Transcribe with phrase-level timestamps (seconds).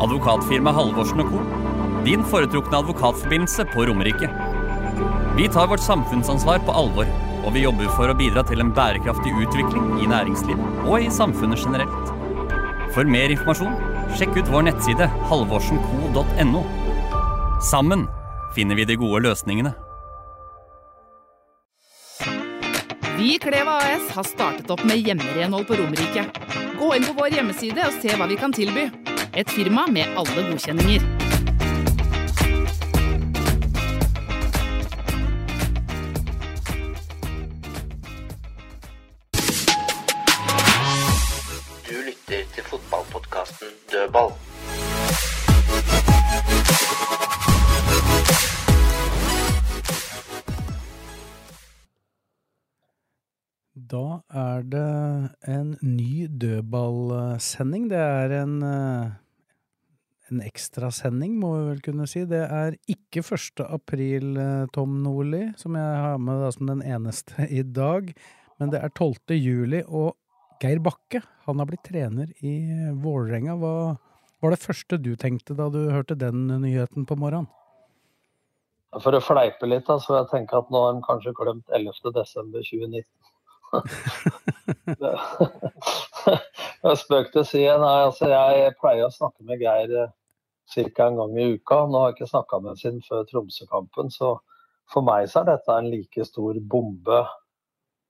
[0.00, 1.38] Advokatfirma Halvorsen Co.
[2.04, 4.30] Din foretrukne advokatforbindelse på Romerike.
[5.36, 7.06] Vi tar vårt samfunnsansvar på alvor,
[7.44, 11.64] og vi jobber for å bidra til en bærekraftig utvikling i næringslivet og i samfunnet
[11.64, 12.14] generelt.
[12.94, 13.74] For mer informasjon,
[14.14, 16.62] sjekk ut vår nettside halvorsenco.no.
[17.58, 18.06] Sammen
[18.54, 19.74] finner vi de gode løsningene.
[23.18, 26.28] Vi i Kleva AS har startet opp med hjemmerenhold på Romerike.
[26.78, 28.86] Gå inn på vår hjemmeside og se hva vi kan tilby.
[29.36, 31.00] Et firma med alle godkjenninger.
[41.88, 44.32] Du lytter til fotballpodkasten Dødball.
[53.90, 57.90] Da er det en ny dødballsending.
[57.90, 59.10] Det er en, eh,
[60.32, 62.24] en ekstrasending, må vi vel kunne si.
[62.28, 63.62] Det er ikke 1.
[63.66, 68.12] april, eh, Tom Nordli, som jeg har med da som den eneste i dag.
[68.58, 69.36] Men det er 12.
[69.38, 70.16] juli, og
[70.62, 72.54] Geir Bakke han har blitt trener i
[72.98, 73.54] Vålerenga.
[73.60, 73.74] Hva
[74.42, 77.48] var det første du tenkte da du hørte den nyheten på morgenen?
[79.02, 81.92] For å fleipe litt, så jeg tenker at nå har de kanskje glemt 11.
[86.82, 86.82] desember 2019.
[86.82, 87.78] Det- er Spøk til side.
[87.82, 89.92] Nei, altså jeg pleier å snakke med Geir
[90.74, 91.06] ca.
[91.06, 91.86] en gang i uka.
[91.86, 94.38] Nå har jeg ikke snakka med ham siden før Tromsø-kampen, så
[94.92, 97.20] for meg så er dette en like stor bombe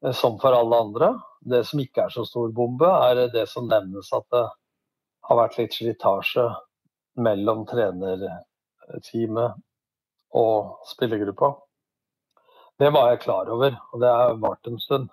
[0.04, 1.12] eh, som for alle andre.
[1.40, 4.44] Det som ikke er så stor bombe, er det som nevnes at det
[5.28, 6.46] har vært litt slitasje
[7.18, 9.58] mellom trenerteamet
[10.38, 11.54] og spillergruppa.
[12.78, 15.08] Det var jeg klar over, og det har vart en stund.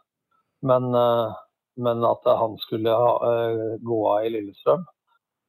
[0.62, 1.34] Men, eh,
[1.76, 4.86] men at han skulle ha, eh, gå av i Lillestrøm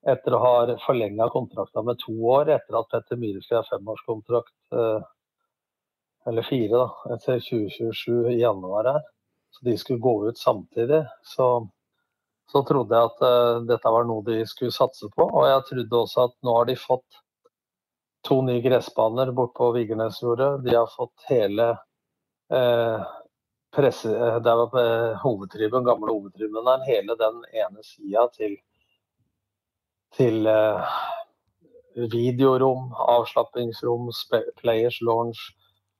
[0.07, 0.55] etter å ha
[0.85, 5.01] forlenga kontrakta med to år, etter at Petter Myhre skulle ha femårskontrakt, eh,
[6.31, 9.03] eller fire, da, etter 2027 i januar her,
[9.51, 11.49] så de skulle gå ut samtidig, så,
[12.53, 15.27] så trodde jeg at eh, dette var noe de skulle satse på.
[15.27, 17.23] Og jeg trodde også at nå har de fått
[18.27, 20.65] to nye gressbaner bort på Vigernesjordet.
[20.67, 21.71] De har fått hele
[22.53, 23.07] eh,
[23.77, 24.11] presse...
[24.11, 28.57] eh, Der var hovedtriben, hovedtribunen, gamle hovedtribunen, hele den ene sida til,
[30.17, 30.97] til eh,
[32.13, 34.11] videorom, avslappingsrom,
[34.61, 35.41] players lounge,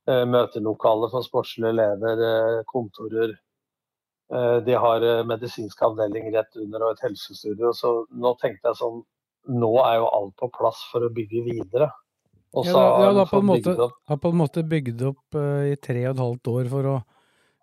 [0.09, 3.37] eh, møtelokale for sportslige leder, eh, kontorer.
[4.33, 7.73] Eh, De har eh, medisinsk avdeling rett under og et helsestudio.
[7.73, 9.05] Så nå tenkte jeg sånn
[9.47, 11.87] Nå er jo alt på plass for å bygge videre.
[12.51, 13.75] Og Ja, så da, ja, de har, på måte,
[14.11, 16.95] har på en måte bygd opp eh, i tre og et halvt år for å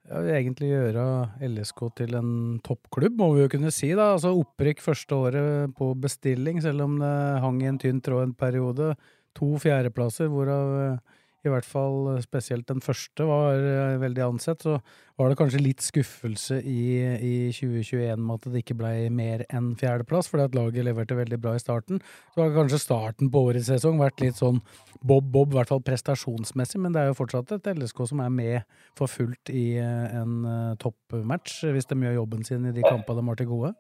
[0.10, 1.06] ja, egentlig gjøre
[1.48, 2.32] LSK til en
[2.66, 3.94] toppklubb, må vi jo kunne si.
[3.96, 4.12] da.
[4.16, 8.38] Altså Opprykk første året på bestilling, selv om det hang i en tynn tråd en
[8.38, 8.94] periode.
[9.40, 14.64] To fjerdeplasser, hvorav eh, i hvert fall eh, spesielt den første var eh, veldig ansett.
[14.64, 14.78] Så
[15.20, 16.84] var det kanskje litt skuffelse i,
[17.20, 21.40] i 2021 med at det ikke ble mer enn fjerdeplass, fordi at laget leverte veldig
[21.44, 22.02] bra i starten.
[22.34, 24.62] Så har kanskje starten på årets sesong vært litt sånn
[25.04, 28.78] bob-bob, i hvert fall prestasjonsmessig, men det er jo fortsatt et LSK som er med
[28.98, 33.34] for fullt i eh, en toppmatch, hvis de gjør jobben sin i de kampene de
[33.34, 33.76] har til gode.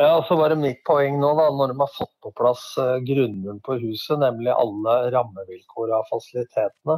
[0.00, 2.94] Ja, så var det mitt poeng nå, da, når de har fått på plass eh,
[3.04, 6.96] grunnmuren på huset, nemlig alle rammevilkår av fasilitetene,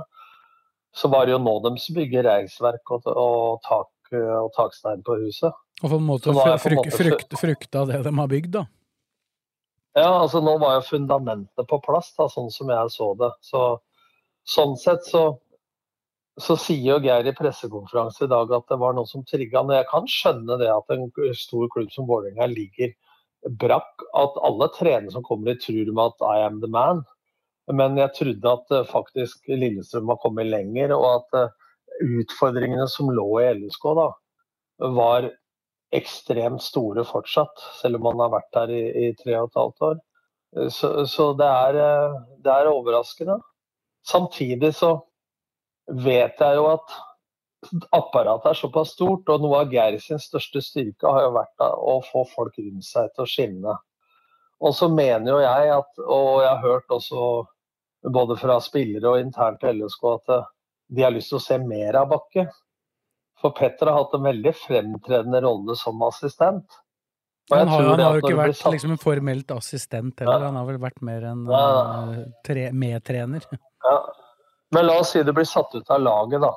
[0.95, 5.17] så var det jo nå de bygger reisverk og, og, tak, eh, og takstein på
[5.25, 5.51] huset.
[5.83, 8.65] Og på en måte fryk, måte frykt, det de har bygd, da.
[9.99, 13.33] Ja, altså nå var jo fundamentet på plass, da, sånn som jeg så det.
[13.51, 13.65] Så,
[14.47, 15.25] sånn sett så,
[16.41, 19.73] så sier jo Geir i pressekonferanse i dag at det var noe som trigga han.
[19.77, 22.95] Jeg kan skjønne det at en stor klubb som Vålerenga ligger
[23.61, 24.07] brakk.
[24.17, 27.03] At alle trenere som kommer dit tror med at I am the man.
[27.71, 31.53] Men jeg trodde at eh, faktisk Lillestrøm var kommet lenger, og at eh,
[32.23, 34.09] utfordringene som lå i LSK da,
[34.97, 35.29] var
[35.95, 39.87] ekstremt store fortsatt, selv om man har vært der i, i tre og et halvt
[39.93, 40.03] år.
[40.57, 43.39] Eh, Så, så det, er, det er overraskende.
[44.09, 44.97] Samtidig så
[45.89, 46.95] vet jeg jo at
[47.95, 51.97] apparatet er såpass stort, og noe av Geir sin største styrke har jo vært å
[52.07, 53.77] få folk rundt seg til å skinne.
[54.63, 57.23] Og så mener jo jeg at, og jeg har hørt også
[58.15, 60.51] både fra spillere og internt i LSK, at eh,
[60.93, 62.47] de har lyst til å se mer av Bakke.
[63.43, 66.79] For Petter har hatt en veldig fremtredende rolle som assistent.
[67.51, 68.75] Han har, han har jo ikke vært satt...
[68.75, 70.51] liksom en formelt assistent heller, ja.
[70.51, 71.63] han har vel vært mer en ja.
[72.15, 73.49] uh, medtrener.
[73.83, 73.97] Ja.
[74.73, 76.53] Men la oss si det blir satt ut av laget, da.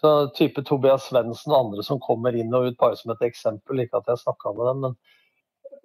[0.00, 3.84] Så type Tobias Svendsen og andre som kommer inn og ut, bare som et eksempel.
[3.84, 4.96] Ikke at jeg snakka med dem, men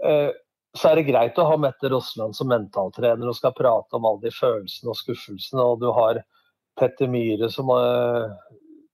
[0.07, 0.31] uh,
[0.75, 4.25] så er det greit å ha Mette Rosland som mentaltrener og skal prate om alle
[4.25, 5.61] de følelsene og skuffelsene.
[5.61, 6.21] Og du har
[6.79, 8.31] Petter Myhre som uh,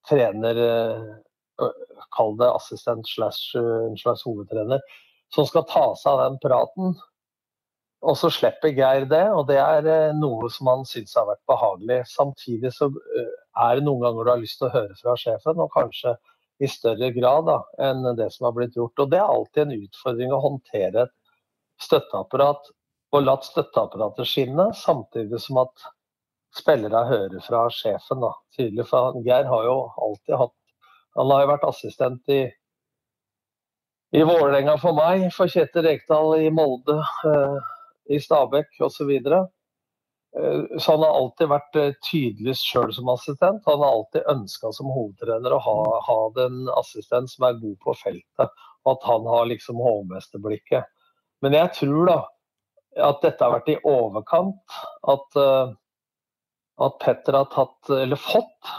[0.10, 0.60] trener,
[1.62, 1.70] uh,
[2.18, 3.54] kall det assistent slash,
[4.02, 4.82] slash hovedtrener,
[5.32, 6.98] som skal ta seg av den praten.
[8.02, 11.44] Og så slipper Geir det, og det er uh, noe som han syns har vært
[11.50, 12.00] behagelig.
[12.10, 15.74] Samtidig så er det noen ganger du har lyst til å høre fra sjefen, og
[15.76, 16.16] kanskje
[16.62, 19.00] i større grad da, enn det som har blitt gjort.
[19.02, 21.16] Og det er alltid en utfordring å håndtere et
[21.82, 22.70] støtteapparat
[23.12, 25.90] og latt støtteapparatet skinne, samtidig som at
[26.56, 28.22] spillere hører fra sjefen.
[28.24, 28.88] da, tydelig.
[28.90, 29.78] For Geir har jo
[30.08, 30.58] alltid hatt
[31.20, 32.42] Han har jo vært assistent i
[34.16, 37.70] i Vålerenga for meg, for Kjetil Rekdal i Molde, eh,
[38.12, 39.12] i Stabekk osv.
[39.26, 39.42] Så.
[40.40, 43.64] Eh, så han har alltid vært eh, tydelig sjøl som assistent.
[43.68, 47.96] Han har alltid ønska som hovedtrener å ha, ha en assistent som er god på
[48.04, 50.88] feltet, og at han har liksom hovmesterblikket.
[51.42, 52.20] Men jeg tror da
[53.00, 54.80] at dette har vært i overkant.
[55.08, 55.72] At, uh,
[56.84, 58.72] at Petter har tatt, eller fått,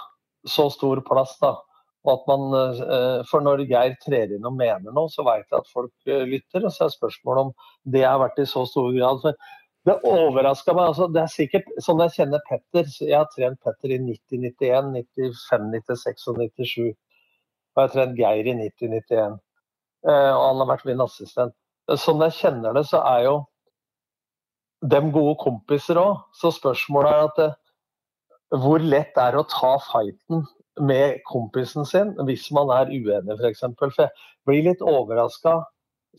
[0.49, 1.38] så stor plass.
[1.40, 1.55] da.
[2.02, 5.93] Man, uh, For når Geir trer inn og mener noe, så vet jeg at folk
[6.10, 6.66] uh, lytter.
[6.66, 7.52] Og så er spørsmålet om
[7.94, 9.38] det har vært i så stor grad.
[9.87, 10.90] Det overraska meg.
[10.90, 12.90] altså Det er sikkert sånn jeg kjenner Petter.
[12.99, 14.93] Jeg har trent Petter i 90, 91,
[15.46, 16.93] 95, 96 og 97.
[16.93, 19.40] Og jeg har trent Geir i 90, 91.
[20.02, 21.55] og han har vært min assistent
[21.98, 23.34] sånn jeg kjenner det, så er jo
[24.93, 26.22] dem gode kompiser òg.
[26.37, 27.58] Så spørsmålet er at eh,
[28.62, 30.44] hvor lett er det å ta fighten
[30.80, 33.64] med kompisen sin hvis man er uenig, f.eks.
[33.78, 34.12] For, for jeg
[34.48, 35.60] blir litt overraska,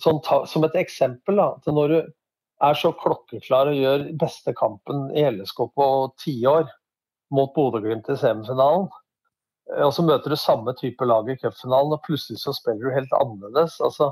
[0.02, 0.20] som,
[0.50, 2.00] som et eksempel, da, til når du
[2.64, 5.88] er så klokkeklar og gjør beste kampen i LSK på
[6.22, 6.68] tiår
[7.34, 8.90] mot Bodø-Glimt i semifinalen.
[9.84, 13.16] Og så møter du samme type lag i cupfinalen, og plutselig så spiller du helt
[13.20, 13.80] annerledes.
[13.82, 14.12] altså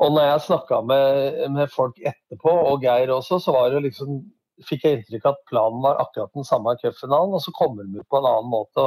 [0.00, 4.22] og når jeg snakka med, med, folk etterpå, og Geir også, så var det liksom,
[4.64, 7.84] fikk jeg inntrykk av at planen var akkurat den samme i cupfinalen, og så kommer
[7.84, 8.86] de ut på en annen måte.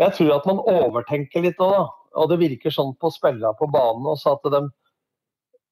[0.00, 1.88] Jeg tror at man overtenker litt òg, da.
[2.20, 4.64] Og det virker sånn på spillerne på banen også at de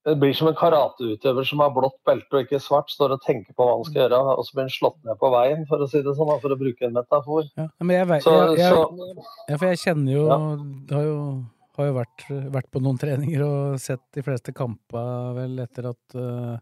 [0.06, 3.52] det blir som en karateutøver som har blått belte og ikke svart, står og tenker
[3.52, 5.88] på hva han skal gjøre, og så blir han slått ned på veien, for å
[5.90, 7.48] si det sånn, for å bruke en metafor.
[7.58, 10.38] Ja, men jeg, vet, så, jeg, jeg, ja, for jeg kjenner jo ja.
[10.94, 11.18] Har jo
[11.78, 12.24] har jo vært,
[12.56, 16.56] vært, på noen treninger og sett de fleste kamper vel etter at uh,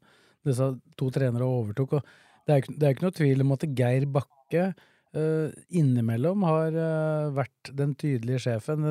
[0.45, 0.67] disse
[0.99, 1.97] to trenere overtok.
[1.97, 4.67] Og det er, det er ikke noe tvil om at Geir Bakke
[5.15, 8.85] innimellom har uh, vært den tydelige sjefen.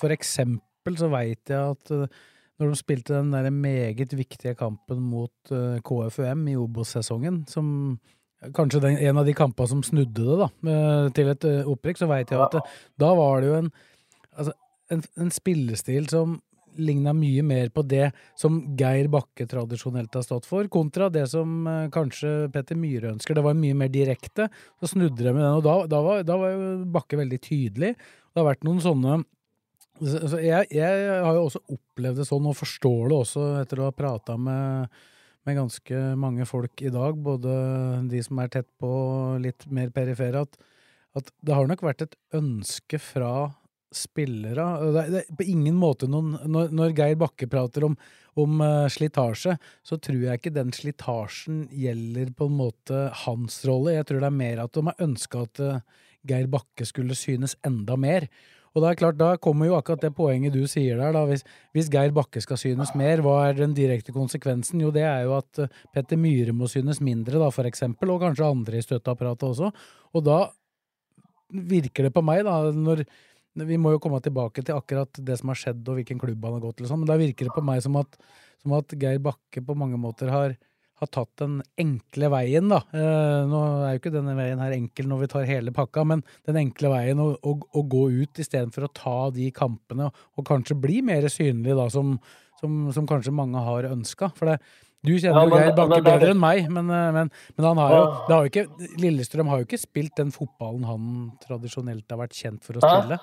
[0.00, 1.92] For eksempel så veit jeg at
[2.58, 5.52] når de spilte den der meget viktige kampen mot
[5.86, 7.68] KFUM i Obos-sesongen, som
[8.56, 10.48] kanskje den, en av de kampene som snudde det da,
[11.14, 12.58] til et opprykk, så veit jeg at
[12.98, 13.70] da var det jo en
[14.32, 14.56] altså,
[14.92, 16.38] en, en spillestil som
[16.78, 21.66] ligna mye mer på det som Geir Bakke tradisjonelt har stått for, kontra det som
[21.66, 23.36] eh, kanskje Petter Myhre ønsker.
[23.36, 24.48] Det var mye mer direkte.
[24.80, 27.94] Så snudde det med den, og da, da, var, da var jo Bakke veldig tydelig.
[27.98, 29.20] Det har vært noen sånne
[29.98, 33.88] så jeg, jeg, har jo også opplevd det sånn, og forstår det også etter å
[33.88, 34.98] ha prata med,
[35.42, 37.54] med, ganske mange folk i dag, både
[38.10, 38.90] de som er tett på
[39.42, 40.54] litt mer perifere, at,
[41.18, 43.32] at det har nok vært et ønske fra
[43.94, 47.96] spillere det, det, På ingen måte noen Når, når Geir Bakke prater om,
[48.38, 53.96] om uh, slitasje, så tror jeg ikke den slitasjen gjelder på en måte hans rolle.
[53.96, 57.56] Jeg tror det er mer at de har ønska at uh, Geir Bakke skulle synes
[57.66, 58.28] enda mer.
[58.76, 61.16] Og det er klart, Da kommer jo akkurat det poenget du sier der.
[61.16, 61.42] da, Hvis,
[61.74, 64.84] hvis Geir Bakke skal synes mer, hva er den direkte konsekvensen?
[64.84, 68.22] Jo, det er jo at uh, Petter Myhre må synes mindre, da, for eksempel, og
[68.22, 69.72] kanskje andre i støtteapparatet også.
[70.14, 70.44] Og da
[71.48, 73.02] virker det på meg, da, når
[73.66, 76.58] vi må jo komme tilbake til akkurat det som har skjedd, og hvilken klubb han
[76.58, 76.88] har gått til.
[76.90, 77.02] Sånn.
[77.02, 78.18] Men da virker det på meg som at,
[78.62, 80.56] som at Geir Bakke på mange måter har,
[80.98, 82.80] har tatt den enkle veien, da.
[82.94, 86.24] Eh, nå er jo ikke denne veien her enkel når vi tar hele pakka, men
[86.48, 90.48] den enkle veien å, å, å gå ut istedenfor å ta de kampene, og, og
[90.48, 92.16] kanskje bli mer synlig, da, som,
[92.60, 94.32] som, som kanskje mange har ønska.
[94.38, 94.58] For det,
[95.06, 98.00] du kjenner jo Geir Bakke bedre enn meg, men, eh, men, men han har jo,
[98.30, 101.12] har jo ikke, Lillestrøm har jo ikke spilt den fotballen han
[101.44, 103.20] tradisjonelt har vært kjent for å spille.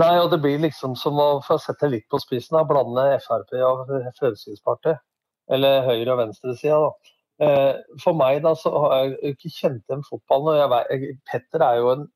[0.00, 3.56] Nei, og det blir liksom som å få sette litt på spissen, å blande Frp
[3.66, 3.88] og
[4.18, 5.02] Fremskrittspartiet.
[5.50, 7.16] Eller høyre- og venstresida, da.
[7.40, 10.50] Eh, for meg da, så har jeg ikke kjent igjen fotballen.
[10.52, 12.06] og jeg vet, Petter er jo en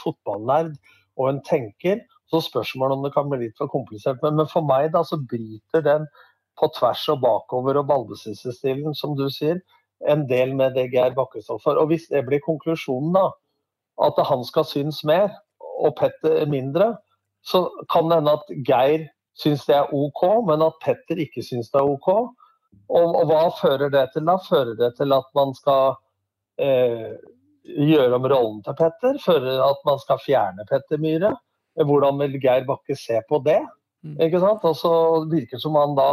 [0.00, 0.74] fotballnerd
[1.20, 2.00] og en tenker.
[2.30, 4.18] Så spørsmålet om det kan bli litt for komplisert.
[4.22, 6.06] Men, men, for meg da, så bryter den
[6.58, 9.60] på tvers og bakover og ballbesittelsesstilen, som du sier,
[10.08, 11.78] en del med det Geir Bakke står for.
[11.80, 13.28] Og hvis det blir konklusjonen, da,
[14.00, 15.28] at han skal synes mer
[15.80, 16.94] og Petter mindre,
[17.44, 19.08] så kan det hende at Geir
[19.40, 22.08] syns det er OK, men at Petter ikke syns det er OK.
[22.90, 24.36] Og, og, hva fører det til da?
[24.42, 25.94] Fører det til at man skal
[26.60, 27.12] eh,
[27.64, 29.20] gjøre om rollen til Petter?
[29.22, 31.34] Fører det at man skal fjerne Petter Myhre?
[31.80, 33.60] Hvordan vil Geir Bakke se på det?
[34.02, 34.18] Mm.
[34.26, 34.64] Ikke sant?
[34.66, 34.92] Og så
[35.30, 36.10] virker det som han da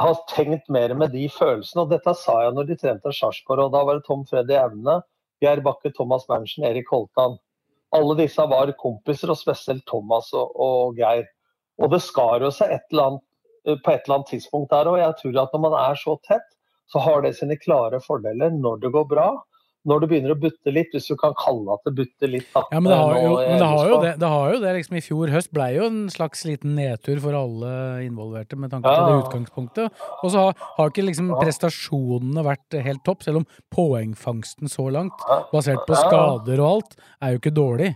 [0.00, 1.84] har tenkt mer med de følelsene.
[1.84, 5.00] Og dette sa jeg når de trente Sarpsborg, da var det Tom Freddy Aune,
[5.42, 7.36] Geir Bakke, Thomas Berntsen, Erik Holtan.
[7.92, 11.26] Alle disse var kompiser, og spesielt Thomas og, og Geir.
[11.82, 13.24] Og det skar jo seg et annet
[13.68, 14.90] Eh, på et eller annet tidspunkt der.
[14.90, 16.48] Og jeg tror at når man er så tett,
[16.90, 19.28] så har det sine klare fordeler når det går bra.
[19.88, 22.46] Når du begynner å butte litt, hvis du kan kalle at det butter litt.
[22.52, 22.62] Da.
[22.70, 24.98] Ja, men det har jo, men det, har jo det, det, har jo det liksom
[24.98, 27.72] I fjor høst ble jo en slags liten nedtur for alle
[28.06, 29.08] involverte med tanke ja.
[29.08, 30.04] det utgangspunktet.
[30.22, 35.26] Og så har, har ikke liksom prestasjonene vært helt topp, selv om poengfangsten så langt,
[35.50, 37.90] basert på skader og alt, er jo ikke dårlig.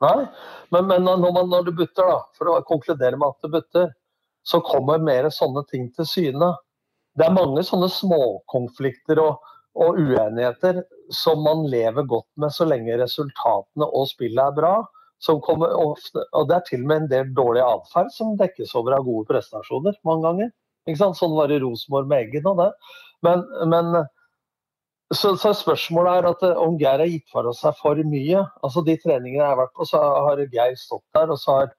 [0.00, 0.16] Nei,
[0.72, 3.92] men, men når, man, når du butter, da, for å konkludere med at du butter,
[4.48, 6.54] så kommer mer sånne ting til syne.
[7.18, 9.42] Det er mange sånne småkonflikter og,
[9.78, 10.82] og uenigheter
[11.14, 14.74] som man lever godt med så lenge resultatene og spillet er bra.
[15.28, 19.06] Ofte, og det er til og med en del dårlig atferd som dekkes over av
[19.06, 20.52] gode prestasjoner mange ganger.
[20.98, 22.68] Sånn var det Rosenborg med Eggen og det.
[23.26, 23.90] Men, men
[25.10, 28.44] så, så, spørsmålet er at eh, om Geir har gitt fra seg for mye.
[28.62, 31.74] altså De treningene jeg har vært på, så har Geir stått der, og så har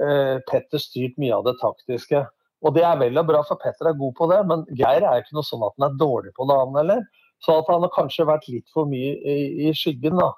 [0.00, 2.22] Eh, Petter styrt mye av det taktiske.
[2.62, 5.20] Og det er vel og bra, for Petter er god på det, men Geir er
[5.20, 7.02] ikke noe sånn at han er dårlig på det, han heller.
[7.42, 10.30] Så at han har kanskje vært litt for mye i, i skyggen, da.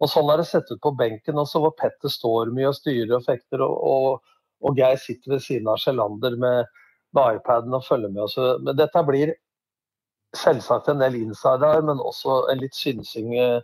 [0.00, 3.18] Og sånn er det sett ut på benken også, hvor Petter står mye og styrer
[3.18, 6.70] og fekter, og, og, og Geir sitter ved siden av Sjelander med,
[7.16, 8.22] med iPaden og følger med.
[8.28, 8.54] Også.
[8.64, 9.34] Men dette blir
[10.36, 13.36] selvsagt en del insider, men også en litt synsing.
[13.36, 13.60] Eh,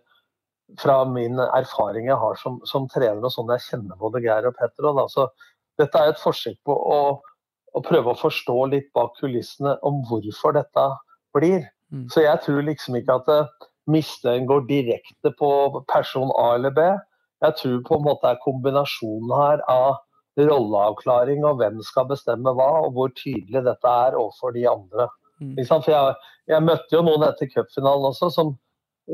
[0.82, 4.56] fra min erfaring jeg har som, som trener og sånn jeg kjenner både Geir og
[4.58, 4.88] Petter.
[4.90, 5.28] Og da, så
[5.80, 6.98] dette er et forsøk på å,
[7.72, 10.88] å, prøve å forstå litt bak kulissene om hvorfor dette
[11.36, 11.68] blir.
[11.96, 12.06] Mm.
[12.12, 15.50] Så jeg tror liksom ikke at eh, misnøyen går direkte på
[15.92, 16.88] person A eller B.
[17.44, 20.02] Jeg tror på en måte er kombinasjonen her av
[20.36, 25.08] rolleavklaring og hvem skal bestemme hva, og hvor tydelig dette er overfor de andre.
[25.40, 25.56] Mm.
[25.68, 26.14] For jeg,
[26.48, 28.56] jeg, møtte jo noen etter cupfinalen også som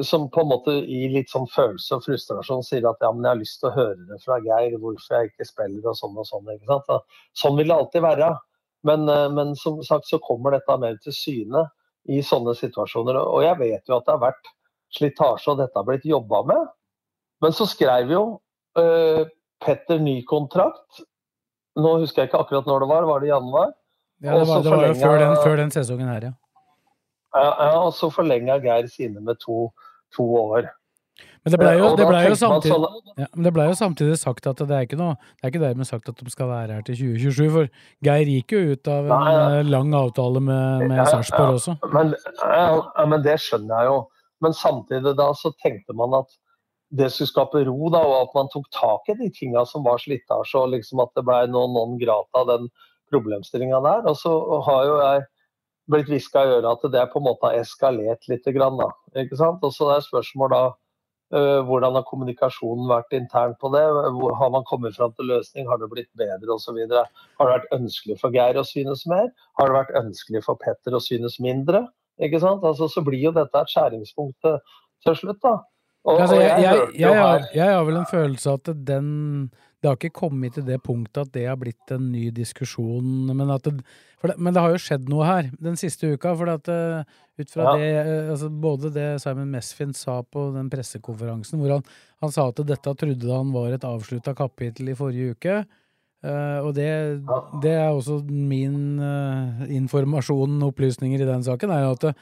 [0.00, 3.34] som på en måte i litt sånn følelse og frustrasjon sier at ja, men jeg
[3.34, 6.28] har lyst til å høre det fra Geir, hvorfor jeg ikke spiller og sånn og
[6.28, 6.48] sånn.
[6.54, 7.10] ikke sant?
[7.36, 8.30] Sånn vil det alltid være.
[8.88, 11.66] Men, eh, men, som sagt så kommer dette mer til syne
[12.10, 13.18] i sånne situasjoner.
[13.20, 14.50] Og jeg vet jo at det har vært
[14.96, 16.72] slitasje og dette har blitt jobba med.
[17.42, 18.22] Men så skrev jo
[18.78, 19.22] uh,
[19.62, 21.02] Petter ny kontrakt.
[21.78, 23.72] Nå husker jeg ikke akkurat når det var, var det i januar?
[24.22, 26.32] Ja, det var, det var før den, før den sesongen her, ja.
[27.32, 29.70] Ja, og så forlenga Geir sine med to,
[30.14, 30.68] to år.
[31.42, 32.34] Men det blei jo, ble jo,
[33.18, 36.06] ja, ble jo samtidig sagt at det er ikke noe Det er ikke dermed sagt
[36.08, 37.72] at de skal være her til 2027, for
[38.06, 39.42] Geir gikk jo ut av en Nei, ja.
[39.58, 41.74] Eh, lang avtale med, med Sarpsborg også.
[41.92, 42.14] Men,
[42.46, 43.98] ja, men det skjønner jeg jo.
[44.42, 46.30] Men samtidig da så tenkte man at
[46.92, 50.00] det skulle skape ro, da, og at man tok tak i de tinga som var
[50.02, 52.68] slitasje, og liksom at det ble noen non grata den
[53.12, 54.04] problemstillinga der.
[54.10, 54.32] Og så
[54.68, 55.24] har jo jeg
[55.92, 58.46] blitt hviska i øret at det på en måte har eskalert litt.
[58.54, 58.90] Grann, da,
[59.24, 59.64] ikke sant?
[59.64, 60.62] Og så det er spørsmål da
[61.32, 63.82] hvordan har kommunikasjonen vært internt på det?
[64.36, 65.64] Har man kommet fram til løsning?
[65.70, 66.76] Har det blitt bedre osv.?
[66.92, 69.30] Har det vært ønskelig for Geir å synes mer?
[69.60, 71.86] Har det vært ønskelig for Petter å synes mindre?
[72.22, 72.64] Ikke sant?
[72.68, 74.58] Altså, så blir jo dette et skjæringspunkt til,
[75.06, 75.40] til slutt.
[75.42, 75.56] da.
[76.04, 79.10] Og, altså, jeg, jeg, jeg, har, jeg, har, vel en følelse av at den
[79.82, 83.48] Det har ikke kommet til det punktet at det har blitt en ny diskusjon, men,
[83.50, 83.72] det,
[84.22, 86.36] det, men det har jo skjedd noe her den siste uka.
[86.38, 87.02] For at, uh,
[87.40, 87.72] ut fra ja.
[87.80, 91.82] det uh, altså, Både det Simon Mesfin sa på den pressekonferansen, hvor han,
[92.22, 95.58] han sa at dette trodde han var et avslutta kapittel i forrige uke.
[96.22, 96.88] Uh, og det,
[97.66, 99.02] det, er også min
[99.66, 102.12] informasjon og opplysninger i den saken, er at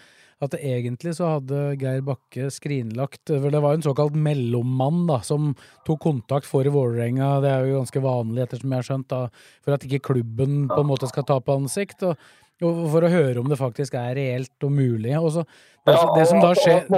[0.41, 5.21] at egentlig så hadde Geir Bakke skrinlagt For det var jo en såkalt mellommann da,
[5.27, 5.53] som
[5.89, 7.35] tok kontakt for Vålerenga.
[7.45, 9.21] Det er jo ganske vanlig, ettersom jeg har skjønt, da,
[9.65, 12.07] for at ikke klubben på en måte skal tape ansikt.
[12.09, 12.31] og,
[12.65, 15.13] og for å høre om det faktisk er reelt og mulig.
[15.19, 15.45] Og så,
[15.85, 16.89] det, ja, det som da skjer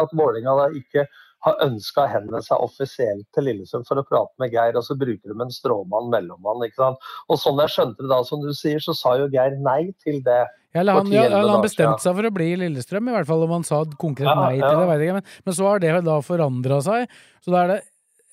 [0.00, 1.06] At Vålerenga ikke
[1.44, 4.96] har ønska å henvende seg offisielt til Lillestrøm for å prate med Geir, og så
[4.98, 6.64] bruker de en stråmann, mellommann.
[6.66, 7.08] ikke sant?
[7.28, 10.22] Og sånn jeg skjønte det da, som du sier, så sa jo Geir nei til
[10.24, 10.42] det.
[10.74, 13.58] Eller han, ja, han bestemte seg for å bli i Lillestrøm, i hvert fall om
[13.58, 14.86] han sa konkret nei til det.
[14.90, 15.18] Vet jeg.
[15.20, 17.18] Men, men så har det da forandra seg.
[17.44, 17.82] Så da er det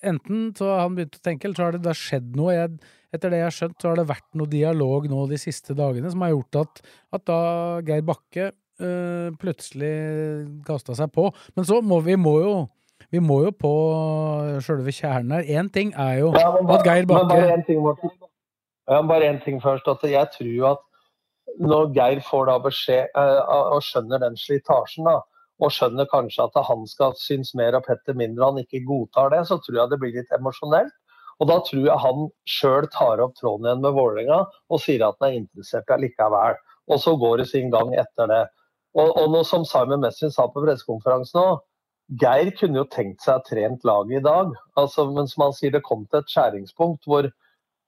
[0.02, 2.56] enten så har han begynt å tenke, eller så har det da skjedd noe.
[2.56, 5.76] Jeg, etter det jeg har skjønt, så har det vært noe dialog nå de siste
[5.78, 6.84] dagene som har gjort at,
[7.18, 7.40] at da
[7.86, 9.94] Geir Bakke øh, plutselig
[10.66, 11.28] kasta seg på.
[11.56, 12.54] Men så må vi må jo
[13.12, 13.72] vi må jo på
[14.64, 15.48] sjølve kjernen her.
[15.60, 17.82] Én ting er jo Ja, bare- at Geir Bakke bare én, ting.
[18.88, 19.86] Ja, bare en ting først.
[19.88, 20.78] At jeg tror jo at
[21.60, 23.42] når Geir får da beskjed eh,
[23.76, 25.20] og skjønner den slitasjen, da,
[25.60, 29.30] og skjønner kanskje at han skal synes mer og Petter mindre, og han ikke godtar
[29.30, 30.92] det, så tror jeg det blir litt emosjonelt.
[31.40, 34.40] Og da tror jeg han sjøl tar opp tråden igjen med Vålerenga
[34.70, 36.56] og sier at han er interessert likevel.
[36.88, 38.42] Og så går det sin gang etter det.
[38.94, 41.60] Og, og nå, som Simon Messin sa på pressekonferansen òg,
[42.20, 44.50] Geir kunne jo tenkt seg trent laget i dag.
[44.80, 47.28] Altså, men som han sier, det kom til et skjæringspunkt hvor,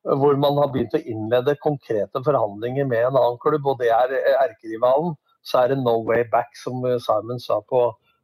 [0.05, 4.15] hvor man har begynt å innlede konkrete forhandlinger med en annen klubb, og det er
[4.47, 5.17] erkerivalen.
[5.45, 7.83] Så er det no way back, som Simon sa på,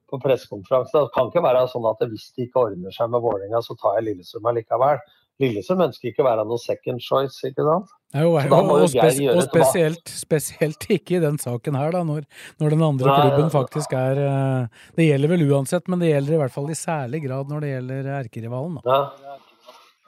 [0.08, 1.02] på pressekonferansen.
[1.02, 3.98] Det kan ikke være sånn at hvis det ikke ordner seg med Vålerenga, så tar
[3.98, 5.02] jeg Lillestrøm allikevel.
[5.40, 7.92] Lillestrøm ønsker ikke å være noe second choice, ikke sant?
[8.10, 12.24] Og, jo og, spes, og spesielt, spesielt ikke i den saken her, da, når,
[12.60, 16.34] når den andre Nei, klubben faktisk er eh, Det gjelder vel uansett, men det gjelder
[16.34, 18.80] i hvert fall i særlig grad når det gjelder erkerivalen.
[18.84, 19.38] Ja.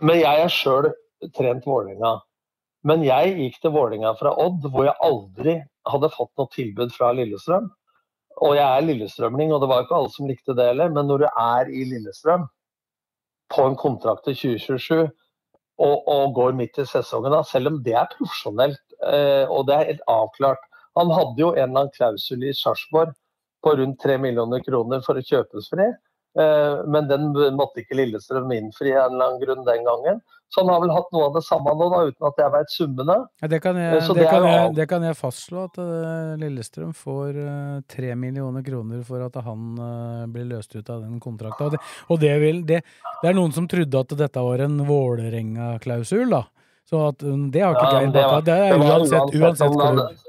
[0.02, 0.90] Men jeg er sjøl
[1.36, 2.16] trent Vålerenga.
[2.90, 5.56] Men jeg gikk til Vålerenga fra Odd, hvor jeg aldri
[5.88, 7.70] hadde fått noe tilbud fra Lillestrøm.
[8.42, 10.90] Og jeg er lillestrømning, og det var ikke alle som likte det heller.
[10.90, 12.48] Men når du er i Lillestrøm
[13.52, 15.10] på en kontrakt til 2027
[15.82, 19.76] og, og går midt i sesongen, da, selv om det er profesjonelt eh, og det
[19.76, 20.62] er helt avklart
[20.98, 23.14] Han hadde jo en eller annen klausul i Sarpsborg
[23.64, 25.86] på rundt 3 millioner kroner for å kjøpes fri.
[26.38, 30.20] Eh, Men den måtte ikke Lillestrøm innfri av en eller annen grunn den gangen.
[30.52, 32.72] Så han har vel hatt noe av det samme nå, da, uten at jeg vet
[32.74, 33.14] summene.
[33.40, 36.32] Ja, det, kan jeg, det, det er kan jeg, det kan jeg fastslå, at eh,
[36.42, 41.22] Lillestrøm får eh, tre millioner kroner for at han eh, blir løst ut av den
[41.24, 41.70] kontrakta.
[41.70, 41.80] Og, det,
[42.12, 42.82] og det, vil, det,
[43.22, 46.42] det er noen som trodde at dette var en Vålerenga-klausul, da.
[46.84, 48.42] Så at, um, det har ikke Ja, Geir Bakka.
[48.44, 50.28] Det er det uansett, uansett om det klubb.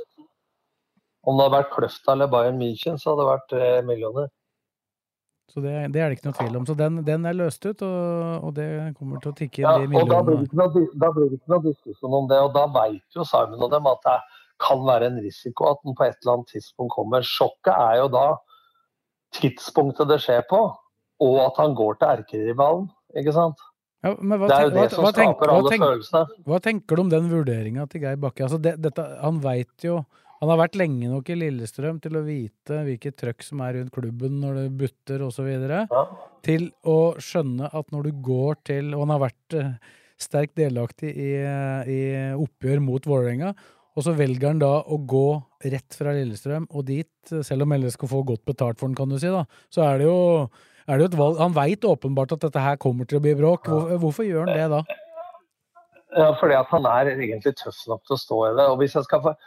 [1.23, 4.31] Om det hadde vært Kløfta eller Bayern München, så hadde det vært tre millioner.
[5.53, 6.63] Så det, det er det ikke noe tvil om.
[6.65, 8.65] Så den, den er løst ut, og, og det
[8.97, 10.47] kommer til å tikke inn Ja, de og millionene.
[10.57, 12.39] noe, da blir det ikke noe diskusjon om det.
[12.41, 14.15] Og da veit jo Simon og dem at det
[14.63, 17.25] kan være en risiko at den på et eller annet tidspunkt kommer.
[17.27, 18.25] Sjokket er jo da
[19.37, 20.63] tidspunktet det skjer på,
[21.27, 22.89] og at han går til erkerivalen.
[23.19, 23.61] Ikke sant?
[24.03, 26.23] Ja, men hva, Det er jo det hva, som skaper hva, alle følelsene.
[26.49, 28.43] hva tenker du om den vurderinga til Geir Bakke?
[28.49, 30.01] Altså det, dette, han veit jo
[30.43, 33.93] Han har vært lenge nok i Lillestrøm til å vite hvilket trøkk som er rundt
[33.95, 35.45] klubben når det butter osv.
[35.47, 36.01] Ja.
[36.43, 39.69] Til å skjønne at når du går til Og han har vært eh,
[40.19, 42.01] sterkt delaktig i, eh, i
[42.35, 43.53] oppgjør mot Vålerenga.
[43.95, 45.29] Og så velger han da å gå
[45.63, 49.15] rett fra Lillestrøm og dit, selv om LSK får godt betalt for den, kan du
[49.21, 49.45] si, da.
[49.71, 50.19] Så er det jo,
[50.89, 53.37] er det jo et valg Han veit åpenbart at dette her kommer til å bli
[53.39, 53.71] bråk.
[53.71, 54.83] Hvor, hvorfor gjør han det da?
[56.13, 58.69] Ja, fordi at han er egentlig tøff nok til å stå i det.
[58.73, 59.37] Og hvis jeg skal få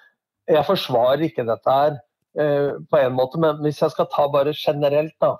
[0.47, 1.97] Jeg forsvarer ikke dette her
[2.39, 5.35] eh, på en måte, men hvis jeg skal ta bare generelt, da.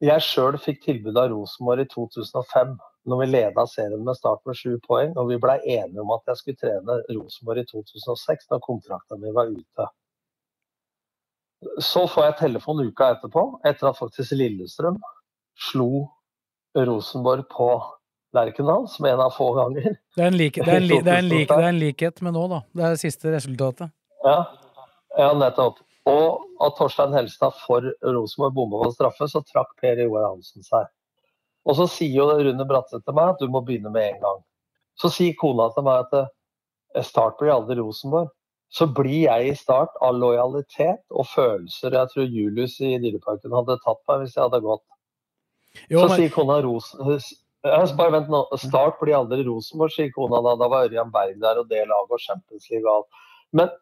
[0.00, 2.76] Jeg sjøl fikk tilbud av Rosenborg i 2005,
[3.10, 5.12] når vi leda serien med start med sju poeng.
[5.20, 9.36] Og vi blei enige om at jeg skulle trene Rosenborg i 2006, når kontrakten min
[9.36, 9.88] var ute.
[11.84, 14.96] Så får jeg telefon uka etterpå, etter at faktisk Lillestrøm
[15.68, 16.06] slo
[16.78, 17.70] Rosenborg på
[18.32, 19.96] Lerkendal, som en av få ganger.
[20.16, 21.80] Det er en, like, det er en, li, det er en, like, det er en
[21.82, 22.60] likhet med nå, da.
[22.72, 23.92] Det er det siste resultatet.
[24.26, 24.38] Ja,
[25.18, 25.80] ja nettopp.
[26.10, 30.88] Og at Torstein Helstad for Rosenborg bomma på straffe, så trakk Per Joar Hansen seg.
[31.68, 34.38] Og så sier jo Rune Bratseth til meg at du må begynne med en gang.
[35.00, 38.32] Så sier kona til meg at eh, Start blir aldri Rosenborg.
[38.70, 41.94] Så blir jeg i Start av lojalitet og følelser.
[41.98, 44.84] Jeg tror Julius i Dyreparken hadde tatt meg hvis jeg hadde gått.
[45.90, 47.20] Jo, så men- sier kona Rosen...
[47.60, 48.38] Bare vent nå.
[48.56, 50.54] Start blir aldri Rosenborg, sier kona da.
[50.56, 53.26] Da var Ørjan Berg der og det laget og Champions League og alt.
[53.52, 53.74] Men,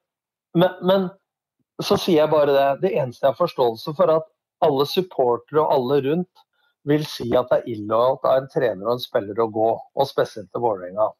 [0.59, 1.09] men, men
[1.83, 2.69] så sier jeg bare det.
[2.83, 4.29] Det eneste jeg har forståelse for, at
[4.67, 6.45] alle supportere og alle rundt
[6.89, 10.09] vil si at det er illojalt av en trener og en spiller å gå, og
[10.09, 11.11] spesielt til Vålerenga.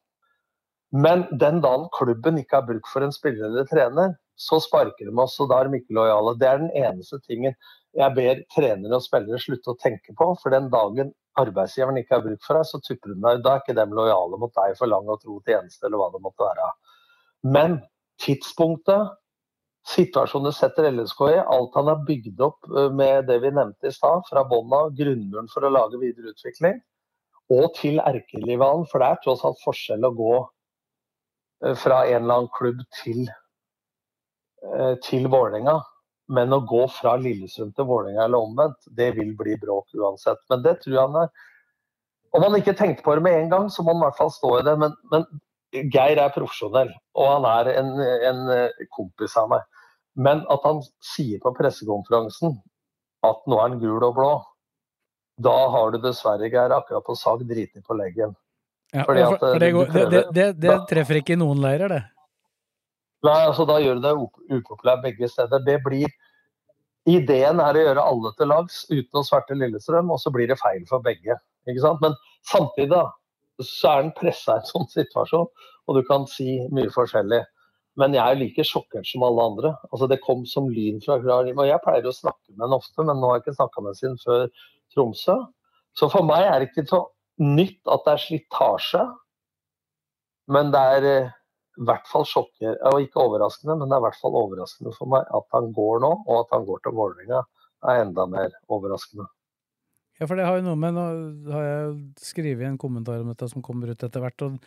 [0.89, 5.13] Men den dagen klubben ikke har bruk for en spiller eller trener, så sparker de
[5.21, 6.33] oss, og da er de ikke lojale.
[6.39, 7.53] Det er den eneste tingen
[7.97, 10.29] jeg ber trenere og spillere slutte å tenke på.
[10.41, 13.43] For den dagen arbeidsgiveren ikke har bruk for deg, så tupper de deg.
[13.45, 16.23] Da er ikke de lojale mot deg for lang og tro tjeneste, eller hva det
[16.23, 16.69] måtte være.
[17.55, 17.77] Men
[18.23, 19.13] tidspunktet
[19.87, 23.95] situasjonen setter LSK i, alt han har bygd opp eh, med det vi nevnte i
[23.95, 26.79] stad, fra bånn av, grunnmuren for å lage videre utvikling,
[27.49, 28.85] og til erkerivalen.
[28.89, 33.25] For det er tross alt forskjell å gå eh, fra en eller annen klubb til,
[34.67, 35.79] eh, til Vålerenga.
[36.29, 40.43] Men å gå fra Lillesund til Vålerenga eller omvendt, det vil bli bråk uansett.
[40.51, 41.47] Men det tror jeg han er
[42.29, 44.29] Om han ikke tenkte på det med en gang, så må han i hvert fall
[44.29, 44.75] stå i det.
[44.77, 45.23] Men, men
[45.71, 47.89] Geir er profesjonell, og han er en,
[48.29, 48.39] en,
[48.95, 49.65] kompis av meg.
[50.19, 52.55] Men at han sier på pressekonferansen
[53.27, 54.29] at nå er han gul og blå,
[55.39, 58.33] da har du dessverre, Geir, akkurat på sak driti på leggen.
[58.91, 62.01] Ja, for, for det, går, det, det, det, treffer ikke i noen leirer, det.
[63.27, 64.15] Nei, altså da gjør du det
[64.57, 65.61] upopulær begge steder.
[65.65, 66.09] Det blir
[67.09, 70.59] Ideen er å gjøre alle til lags uten å sverte Lillestrøm, og så blir det
[70.59, 71.37] feil for begge.
[71.65, 72.01] ikke sant?
[72.03, 73.05] Men samtidig da,
[73.65, 75.47] så er den pressa i en sånn situasjon,
[75.89, 77.41] og du kan si mye forskjellig.
[77.99, 79.73] Men jeg er like sjokkert som alle andre.
[79.89, 81.67] Altså Det kom som lyn fra klar himmel.
[81.67, 84.23] Jeg pleier å snakke med henne ofte, men nå har jeg ikke snakka med henne
[84.23, 84.45] før
[84.93, 85.35] Tromsø.
[85.97, 87.01] Så for meg er det ikke så
[87.43, 89.03] nytt at det er slitasje,
[90.53, 91.33] men det er eh,
[91.79, 95.11] i hvert fall sjokker, og ikke overraskende, men det er i hvert fall overraskende for
[95.11, 97.43] meg at han går nå, og at han går til Vålerenga
[97.87, 99.27] er enda mer overraskende.
[100.19, 101.07] Ja, for det har jo noe med Nå
[101.55, 104.47] har jeg skrevet en kommentar om dette som kommer ut etter hvert.
[104.47, 104.59] og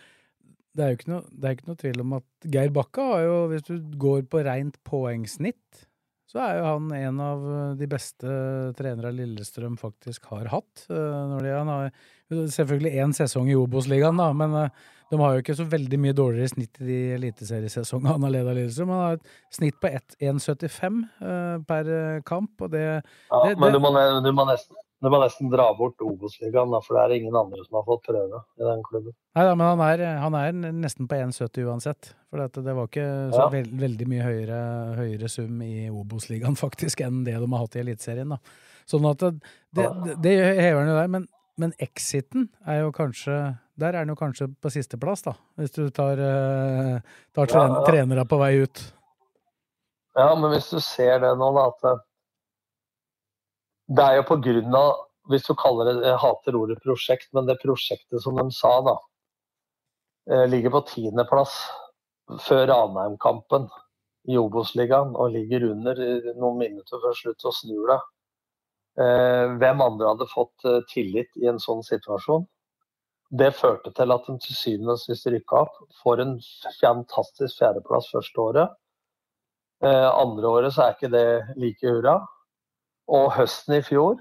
[0.73, 3.25] det er jo ikke noe, det er ikke noe tvil om at Geir Bakka har
[3.27, 5.83] jo, hvis du går på rent poengsnitt,
[6.33, 7.43] så er jo han en av
[7.77, 8.37] de beste
[8.79, 10.87] trenere Lillestrøm faktisk har hatt.
[10.88, 11.91] Eh, når de, han har
[12.57, 16.17] selvfølgelig én sesong i Obos-ligaen, da, men eh, de har jo ikke så veldig mye
[16.17, 18.95] dårligere snitt i de eliteseriesesongene han har ledet Lillestrøm.
[18.97, 21.93] Han har et snitt på 1,75 uh, per
[22.25, 23.93] kamp, og det, ja, det, Men du må,
[24.25, 27.81] du må, nesten, du må nesten dra bort Obos-ligaen, for det er ingen andre som
[27.81, 29.15] har fått prøve i den klubben.
[29.35, 32.12] Nei da, men han er, han er, nesten på 1,70 uansett.
[32.31, 33.49] For det var ikke så ja.
[33.51, 34.61] veld, veldig mye høyere,
[35.01, 38.37] høyere sum i Obos-ligaen faktisk enn det de har hatt i Eliteserien.
[38.87, 39.35] Sånn at det,
[39.75, 41.12] det, det hever han jo der.
[41.17, 41.27] Men,
[41.59, 43.41] men exiten er jo kanskje
[43.83, 46.99] der er han jo kanskje på sisteplass, da, hvis du tar, uh,
[47.35, 47.85] tar tren ja, ja.
[47.88, 48.83] trenere på vei ut.
[50.15, 52.03] Ja, men hvis du ser det nå, da, at eh,
[53.97, 54.93] det er jo på grunn av
[55.31, 58.97] Hvis du kaller det Jeg hater ordet prosjekt, men det prosjektet som de sa, da,
[60.31, 61.55] eh, ligger på tiendeplass
[62.43, 63.69] før Ranheim-kampen
[64.31, 65.99] i Obos-ligaen og ligger under
[66.39, 68.01] noen minutter før slutt og snur det.
[69.59, 72.45] Hvem andre hadde fått tillit i en sånn situasjon?
[73.33, 75.77] Det førte til at de til syvende og sist rykka opp.
[76.03, 76.35] Får en
[76.77, 78.75] fantastisk fjerdeplass første året.
[79.83, 82.19] Eh, andre året så er ikke det like hurra.
[83.11, 84.21] Og høsten i fjor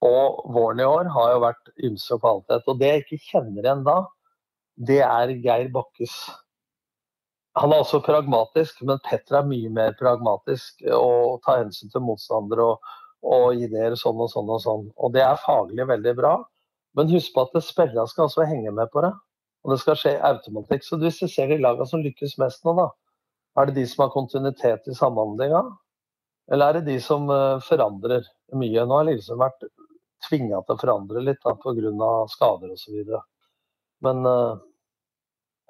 [0.00, 2.68] og våren i år har jo vært ymse kvalitet.
[2.68, 3.96] Og det jeg ikke kjenner igjen da,
[4.80, 6.14] det er Geir Bakkes
[7.58, 12.62] Han er også pragmatisk, men Petter er mye mer pragmatisk og tar hensyn til motstandere
[12.62, 12.92] og,
[13.26, 14.86] og ideer sånn og sånn og sånn.
[14.96, 16.36] Og det er faglig veldig bra.
[16.96, 19.10] Men husk på at spillerne skal også henge med på det.
[19.64, 20.86] Og det skal skje automatikk.
[20.86, 22.86] Så hvis du ser de lagene som lykkes mest nå, da,
[23.58, 25.64] er det de som har kontinuitet i samhandlinga?
[26.50, 28.26] Eller er det de som uh, forandrer
[28.58, 28.82] mye?
[28.82, 29.68] Nå har Lillestrøm vært
[30.26, 32.10] tvinga til å forandre litt pga.
[32.32, 33.14] skader osv.
[34.06, 34.58] Men uh,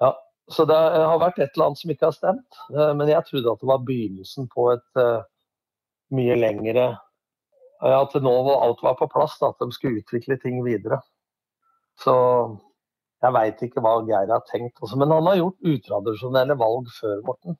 [0.01, 0.11] ja.
[0.51, 2.57] Så det har vært et eller annet som ikke har stemt.
[2.73, 5.05] Uh, men jeg trodde at det var begynnelsen på et
[6.11, 6.89] mye lengre
[7.87, 10.99] At nå alt var på plass, at de skulle utvikle ting videre.
[12.01, 12.13] Så
[13.21, 14.81] jeg veit ikke hva Geir har tenkt.
[14.97, 17.57] Men han har gjort utradisjonelle valg før, Morten.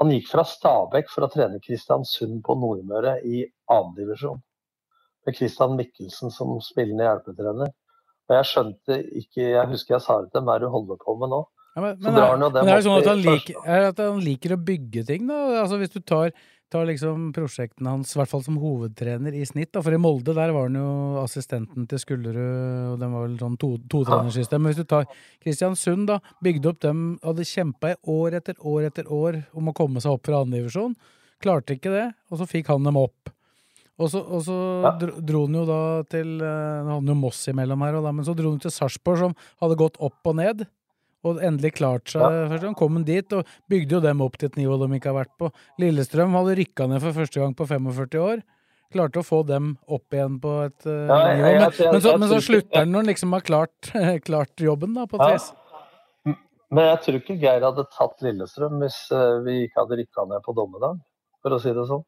[0.00, 4.40] Han gikk fra Stabæk for å trene Kristiansund på Nordmøre i annendivisjon.
[5.26, 7.74] Med Christian Mikkelsen som spillende hjelpetrener.
[8.30, 10.98] Og jeg skjønte ikke Jeg husker jeg sa det til hva er det du holder
[11.02, 11.42] på med nå?
[11.72, 14.60] Ja, men, men, er, men er det sånn at han, liker, at han, liker, å
[14.60, 15.38] bygge ting, da?
[15.62, 16.34] Altså Hvis du tar
[16.72, 19.72] tar liksom prosjektene hans, i hvert fall som hovedtrener, i snitt.
[19.74, 19.82] Da.
[19.84, 23.58] For i Molde der var han jo assistenten til Skullerud, og den var vel sånn
[23.60, 24.58] totrenersystem.
[24.58, 25.06] To Men hvis du tar
[25.42, 29.76] Kristiansund, da, bygde opp dem, hadde kjempa i år etter år etter år om å
[29.76, 30.96] komme seg opp fra andredivisjon.
[31.42, 33.32] Klarte ikke det, og så fikk han dem opp.
[34.00, 34.92] Og så, og så ja.
[34.98, 35.80] dro, han jo da
[36.10, 39.34] til eh, Han hadde jo Moss imellom her, men så dro han til Sarpsborg, som
[39.60, 40.64] hadde gått opp og ned
[41.26, 42.22] og endelig klart seg.
[42.22, 42.48] Ja.
[42.50, 45.12] Først gang kom han dit og bygde jo dem opp til et nivå de ikke
[45.12, 45.52] har vært på.
[45.82, 48.44] Lillestrøm hadde rykka ned for første gang på 45 år.
[48.92, 51.46] Klarte å få dem opp igjen på et uh, ja, nivå.
[51.46, 53.92] Men, jeg, jeg, men, så, men, så, slutter han når han liksom har klart,
[54.28, 55.48] klart jobben, da, på et vis.
[55.52, 56.36] Ja.
[56.72, 60.44] Men jeg tror ikke Geir hadde tatt Lillestrøm hvis uh, vi ikke hadde rykka ned
[60.44, 61.00] på dommedag,
[61.44, 62.04] for å si det sånn.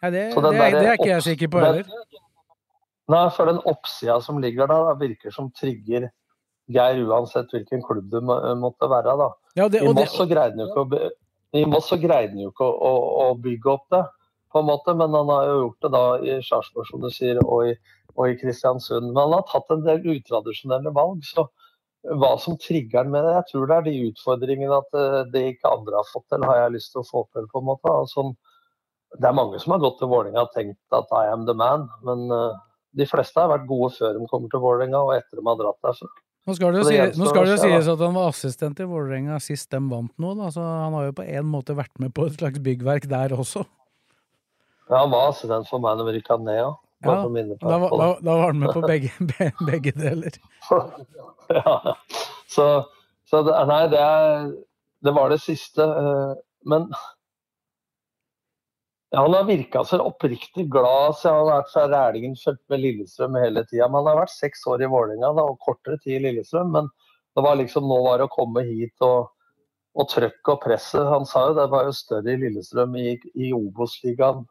[0.00, 1.90] Nei, det, så det, det, er ikke jeg sikker på heller.
[3.10, 6.08] Nei, for den oppsida som ligger der, virker som trigger
[6.70, 9.16] Geir uansett hvilken klubb du måtte være.
[9.18, 9.28] da.
[9.58, 9.82] Ja, det,
[11.58, 12.92] I Moss så greide han jo ikke å
[13.24, 14.04] å, bygge opp det,
[14.52, 17.40] på en måte, men han har jo gjort det da i Sarpsborg, som du sier,
[17.42, 17.74] og i,
[18.16, 19.10] og i Kristiansund.
[19.10, 21.26] Men han har tatt en del utradisjonelle valg.
[21.26, 21.48] så
[22.00, 23.34] hva som trigger den med det.
[23.34, 26.62] Jeg tror det er de utfordringene at eh, det ikke andre har fått til, har
[26.62, 27.48] jeg lyst til å få til.
[27.52, 27.92] på en måte.
[27.92, 28.24] Altså,
[29.18, 31.88] det er mange som har gått til Vålerenga og tenkt at I am the man,
[32.06, 32.56] men uh,
[32.96, 35.80] de fleste har vært gode før de kommer til Vålerenga og etter de har dratt
[35.88, 36.10] derfra.
[36.48, 39.36] Nå skal det jo, si, skal det jo sies at han var assistent i Vålerenga
[39.44, 40.36] sist de vant noe.
[40.38, 40.48] Da.
[40.54, 43.66] Så han har jo på en måte vært med på et slags byggverk der også.
[44.88, 46.70] Ja, han var assistent for meg når vi rykka ned, ja.
[47.00, 49.12] Ja, da, da, da, var han med på begge,
[49.64, 50.34] begge deler.
[51.56, 51.94] ja,
[52.48, 52.66] så,
[53.24, 54.50] så det, nei, det, er,
[55.06, 55.86] det var det siste.
[55.86, 56.34] Eh,
[56.68, 56.90] men
[59.16, 63.34] han har virka så oppriktig glad så han har vært fra Rælingen, fulgt med Lillestrøm
[63.42, 63.88] hele tida.
[63.88, 66.70] Han har vært seks år i Vålerenga og kortere tid i Lillestrøm.
[66.76, 66.90] Men
[67.34, 69.32] det var liksom nå var det å komme hit og,
[69.98, 71.02] og trøkk og presset.
[71.10, 74.46] Han sa jo det var jo større i Lillestrøm i, i Obos-ligaen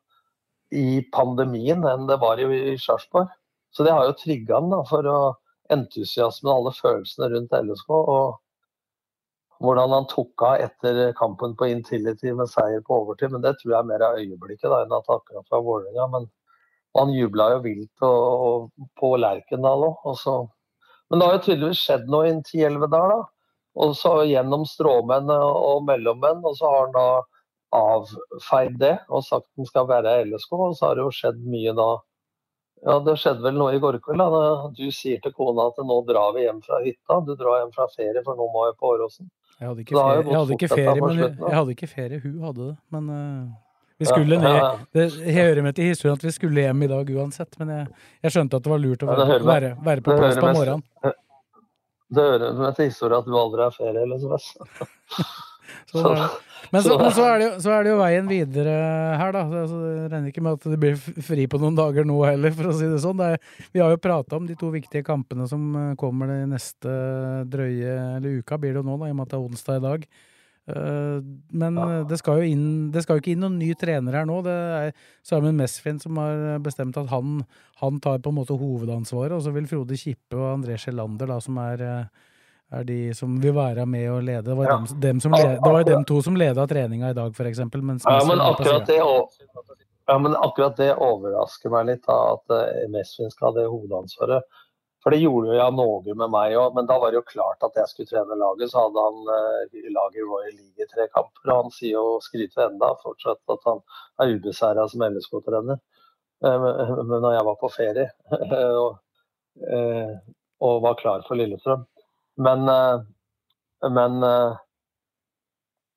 [0.76, 3.32] i pandemien enn det var i, i Sarpsborg.
[3.72, 5.20] Så det har jo trigga han da, for å
[5.72, 7.90] entusiasmen og alle følelsene rundt LSK.
[7.96, 8.40] og
[9.60, 13.34] hvordan han tok av etter kampen på Intility med seier på overtid.
[13.34, 16.08] Men det tror jeg er mer av øyeblikket da, enn at akkurat fra Vålerenga.
[16.14, 16.30] Men
[16.98, 20.48] han jubla jo vilt og, og på Lerkendal òg.
[21.10, 23.20] Men det har jo tydeligvis skjedd noe i ti-elleve der, da.
[23.80, 27.08] Og så gjennom stråmenn og mellommenn, og så har han da
[27.76, 30.54] avfeid det og sagt han skal være i LSK.
[30.58, 31.90] Og så har det jo skjedd mye da.
[32.88, 34.24] Ja, det skjedde vel noe i går kveld.
[34.24, 34.72] da.
[34.76, 37.20] Du sier til kona at nå drar vi hjem fra hytta.
[37.28, 39.30] Du drar hjem fra ferie, for nå må jeg på Åråsen.
[39.60, 42.46] Jeg hadde ikke ferie, jeg hadde ikke ferie, men jeg, jeg hadde ikke ferie, hun
[42.48, 42.76] hadde det.
[42.96, 43.50] Men uh,
[44.00, 44.86] vi skulle ned.
[44.96, 47.88] det, Jeg hører med til historien at vi skulle hjem i dag uansett, men jeg,
[48.24, 51.16] jeg skjønte at det var lurt å være, være, være på plass på morgenen.
[52.10, 54.24] Det hører med til historien at du aldri har ferie, eller
[55.92, 56.14] så, så,
[56.72, 58.74] men, så, men så, er jo, så, er det jo, veien videre
[59.20, 59.44] her, da.
[59.50, 62.56] Det, altså, jeg regner ikke med at det blir fri på noen dager nå heller,
[62.56, 63.22] for å si det sånn.
[63.22, 66.42] Det er, vi har jo prata om de to viktige kampene som eh, kommer de
[66.52, 66.98] neste
[67.50, 69.80] drøye eller uka, blir det jo nå, da, i og med at det er onsdag
[69.80, 70.10] i dag.
[70.70, 71.18] Uh,
[71.50, 72.04] men ja.
[72.06, 74.40] det, skal jo inn, det skal jo ikke inn noen ny trener her nå.
[74.46, 74.92] Det er
[75.26, 77.40] Simon Mesfin som har bestemt at han,
[77.82, 81.40] han tar på en måte hovedansvaret, og så vil Frode Kippe og André Sjelander, da,
[81.42, 82.28] som er uh,
[82.70, 84.46] er de som vil være med og lede.
[84.50, 84.78] Det var, ja.
[84.78, 87.60] dem, dem som led, det var dem to som leda treninga i dag, f.eks.
[87.60, 89.00] Ja, men akkurat det,
[90.10, 94.46] ja, men akkurat det overrasker meg litt, da, at Mesvin skal ha det hovedansvaret.
[95.04, 97.78] For det gjorde jo Åge med meg òg, men da var det jo klart at
[97.80, 98.72] jeg skulle trene laget.
[98.72, 102.66] Så hadde han eh, laget Royal League i tre kamper, og han sier jo skryter
[102.68, 103.80] enda fortsatt at han
[104.20, 105.80] er ubeseira som LSK-trener.
[106.44, 106.68] Eh,
[107.00, 108.10] men når jeg var på ferie
[108.84, 109.00] og,
[109.64, 110.14] eh,
[110.68, 111.88] og var klar for Lillestrøm
[112.40, 114.60] men, eh, men eh,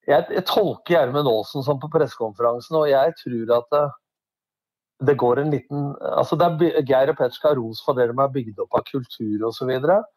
[0.08, 3.82] jeg, jeg, tolker Gjermund Aasen som på pressekonferansen, og jeg tror at det,
[5.10, 8.08] det, går en liten altså det er Geir og Petter skal ha ros for det
[8.10, 9.70] de har bygd opp av kultur osv.
[9.70, 10.10] Og,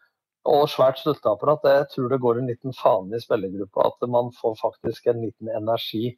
[0.45, 1.65] og svært støtteapparat.
[1.65, 3.87] Jeg tror det går en liten fane i spillergruppa.
[3.89, 6.11] At man får faktisk en liten energi.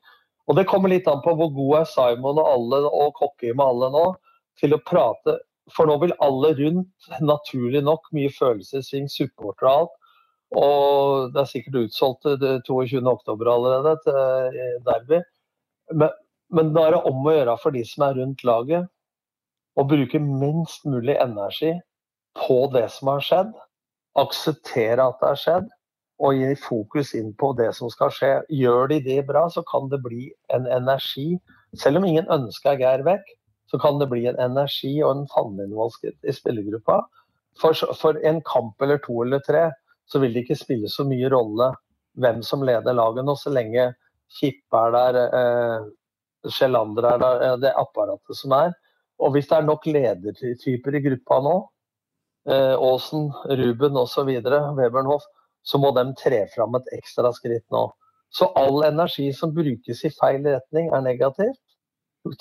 [0.47, 3.63] Og Det kommer litt an på hvor god er Simon og alle og Kokke med
[3.65, 4.05] alle nå
[4.59, 5.37] til å prate
[5.75, 9.95] for nå vil alle rundt, naturlig nok, mye følelsessving, supportere og alt.
[10.55, 12.27] Og det er sikkert utsolgt
[12.69, 15.19] 22.10 allerede til eh, derby.
[15.91, 16.13] Men,
[16.55, 18.87] men da er det om å gjøre for de som er rundt laget,
[19.77, 21.75] å bruke minst mulig energi
[22.39, 23.51] på det som har skjedd.
[24.17, 25.67] Akseptere at det har skjedd,
[26.23, 28.31] og gi fokus inn på det som skal skje.
[28.49, 31.35] Gjør de det bra, så kan det bli en energi.
[31.77, 33.27] Selv om ingen ønsker Geir vekk,
[33.71, 37.01] så kan det bli en energi og en fanneinnvalgskhet i spillergruppa.
[37.61, 39.67] For, for, en kamp eller to eller tre
[40.07, 41.71] så vil det ikke spille så mye rolle
[42.21, 43.91] hvem som leder laget nå, så lenge
[44.37, 48.73] Kippe er der, eh, Sjelander er der, det apparatet som er.
[49.19, 51.55] Og hvis det er nok ledertyper i gruppa nå,
[52.51, 53.29] eh, Aasen,
[53.61, 54.29] Ruben osv.,
[54.77, 55.23] Webernhoff,
[55.63, 57.87] så må de tre fram et ekstra skritt nå.
[58.29, 61.59] Så all energi som brukes i feil retning, er negativt.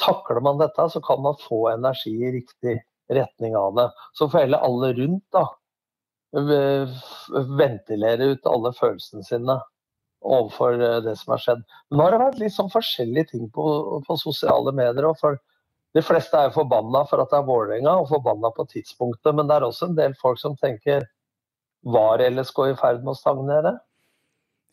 [0.03, 2.81] Takler man dette, så kan man få energi i riktig
[3.13, 3.87] retning av det.
[4.19, 5.47] Så får heller alle rundt da,
[7.59, 9.59] ventilere ut alle følelsene sine
[10.27, 11.63] overfor eh, det som har skjedd.
[11.91, 13.67] Men nå har det vært litt sånn forskjellige ting på,
[14.07, 15.07] på sosiale medier.
[15.21, 15.39] For
[15.97, 19.33] de fleste er forbanna for at det er Vålerenga, og forbanna på tidspunktet.
[19.37, 21.07] Men det er også en del folk som tenker
[21.87, 23.77] var LSK i ferd med å stagnere?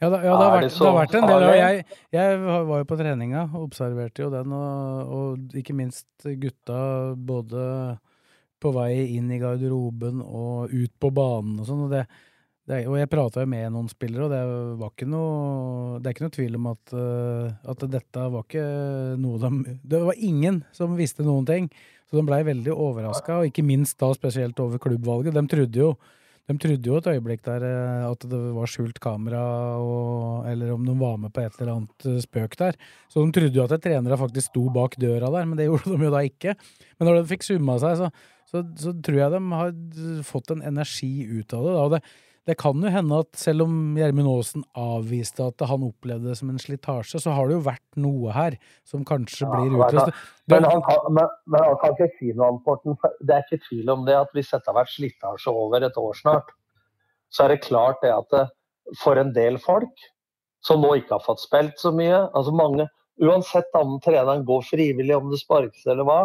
[0.02, 1.46] Ja, det, ja, det, har, vært, det har vært en del.
[1.56, 6.80] Jeg, jeg, var jo på treninga og observerte jo den, og, og, ikke minst gutta
[7.16, 7.64] både
[8.64, 11.86] på vei inn i garderoben og ut på banen og sånn.
[11.86, 12.04] og det,
[12.68, 14.42] det og jeg prata jo med noen spillere, og det
[14.80, 18.68] var ikke noe Det er ikke noe tvil om at, uh, at dette var ikke
[19.20, 21.72] noe de Det var ingen som visste noen ting.
[22.08, 25.34] Så de blei veldig overraska, og ikke minst da spesielt over klubbvalget.
[25.34, 25.96] De trodde jo
[26.50, 29.44] de trodde jo et øyeblikk der uh, at det var skjult kamera,
[29.80, 32.78] og, eller om de var med på et eller annet uh, spøk der.
[33.08, 36.10] Så de trodde jo at trenere faktisk sto bak døra der, men det gjorde de
[36.10, 36.58] jo da ikke.
[36.98, 38.12] Men når de fikk summa seg, så,
[38.52, 39.74] så, så tror jeg de har
[40.28, 41.74] fått en energi ut av det.
[41.78, 42.04] da, og det
[42.48, 46.50] det kan jo hende at selv om Gjermund Aasen avviste at han opplevde det som
[46.52, 50.26] en slitasje, så har det jo vært noe her som kanskje blir ja, utløst.
[50.52, 52.98] Men, han kan, men, men han kan ikke si noe om Porten.
[53.24, 56.20] Det er ikke tvil om det at hvis dette har vært slitasje over et år
[56.20, 56.52] snart,
[57.32, 58.44] så er det klart det at det,
[59.00, 60.10] for en del folk
[60.68, 62.90] som nå ikke har fått spilt så mye altså mange,
[63.22, 66.22] Uansett om treneren går frivillig, om det sparkes eller hva,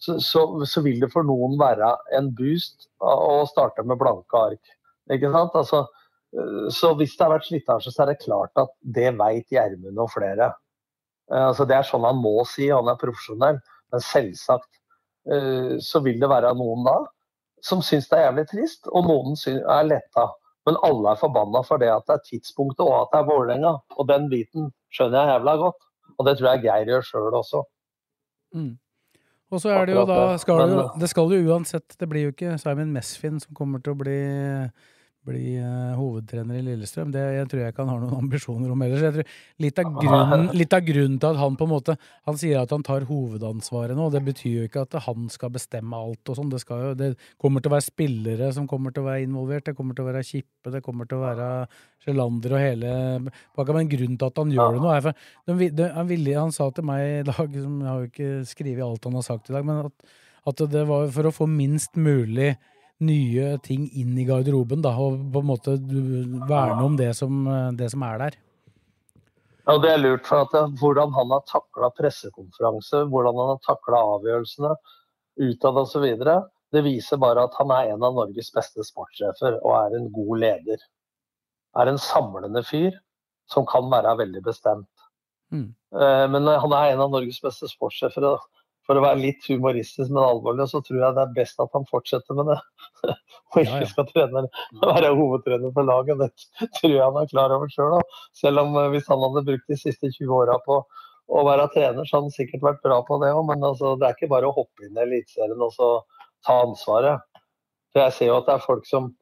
[0.00, 4.72] så, så, så vil det for noen være en boost å starte med blanke ark.
[5.10, 5.56] Ikke sant?
[5.58, 5.84] Altså,
[6.36, 10.02] eh, så hvis det har vært slitasje, så er det klart at det veit Gjermund
[10.02, 10.52] og flere.
[11.32, 13.62] Eh, altså, det er sånn han må si, han er profesjonell.
[13.90, 14.70] Men selvsagt
[15.30, 17.00] eh, så vil det være noen da
[17.64, 20.30] som syns det er jævlig trist, og noen er letta.
[20.68, 23.72] Men alle er forbanna for det at det er tidspunktet og at det er Vålerenga.
[23.96, 25.88] Og den biten skjønner jeg jævla godt.
[26.18, 27.62] Og det tror jeg Geir gjør sjøl også.
[28.56, 28.72] Mm.
[29.50, 32.32] Og så er det jo da skal det, det skal jo uansett Det blir jo
[32.32, 34.18] ikke Simon Mesfin som kommer til å bli
[35.28, 37.10] bli uh, hovedtrener i Lillestrøm.
[37.12, 39.02] Det jeg tror jeg ikke han har noen ambisjoner om ellers.
[39.04, 41.96] Jeg tror litt av, grunnen, litt av grunnen til at han på en måte
[42.28, 44.08] Han sier at han tar hovedansvaret nå.
[44.14, 46.52] Det betyr jo ikke at han skal bestemme alt og sånn.
[46.52, 46.62] Det,
[47.00, 49.68] det, kommer til å være spillere som kommer til å være involvert.
[49.68, 51.50] Det kommer til å være Kippe, det kommer til å være
[52.04, 52.94] Sjelander og hele
[53.58, 53.76] pakka.
[53.76, 56.54] Men grunnen til at han gjør det nå, er for de, de, han, ville, han,
[56.54, 59.50] sa til meg i dag, som jeg har jo ikke skrevet alt han har sagt
[59.50, 60.12] i dag, men at,
[60.50, 62.54] at det var for å få minst mulig
[63.00, 67.42] nye ting inn i garderoben, da, og på en måte verne om det som,
[67.78, 68.38] det som er der.
[69.66, 70.26] Ja, Det er lurt.
[70.26, 74.72] for at Hvordan han har takla pressekonferanse, hvordan han har takla avgjørelsene
[75.40, 76.06] utad osv.,
[76.72, 80.38] det viser bare at han er en av Norges beste sportssjefer og er en god
[80.38, 80.78] leder.
[81.76, 82.94] Er en samlende fyr
[83.50, 85.06] som kan være veldig bestemt.
[85.50, 85.74] Mm.
[85.94, 88.26] Eh, men han er en av Norges beste sportssjefer
[88.90, 91.84] for å være litt humoristisk, men alvorlig, så tror jeg det er best at han
[91.86, 92.56] fortsetter med det.
[93.52, 94.42] og ikke skal trene,
[94.82, 96.24] være hovedtrener for laget.
[96.24, 97.94] Det tror jeg han er klar over sjøl.
[98.40, 100.80] Selv, om eh, hvis han hadde brukt de siste 20 åra på
[101.30, 103.44] å være trener, så hadde han sikkert vært bra på det òg.
[103.52, 105.92] Men altså, det er ikke bare å hoppe inn i Eliteserien og så
[106.48, 107.22] ta ansvaret.
[107.94, 109.12] For jeg ser jo at det er folk som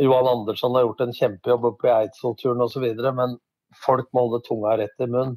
[0.00, 3.36] Johan Andersson har gjort en kjempejobb oppe i Eidsvoll-turen osv., men
[3.84, 5.36] folk må holde tunga rett i munnen.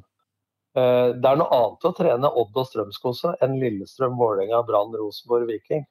[0.76, 5.46] Eh, det er noe annet å trene Odd og Strømskose enn Lillestrøm, Vålerenga, Brann, Rosenborg,
[5.48, 5.86] Viking.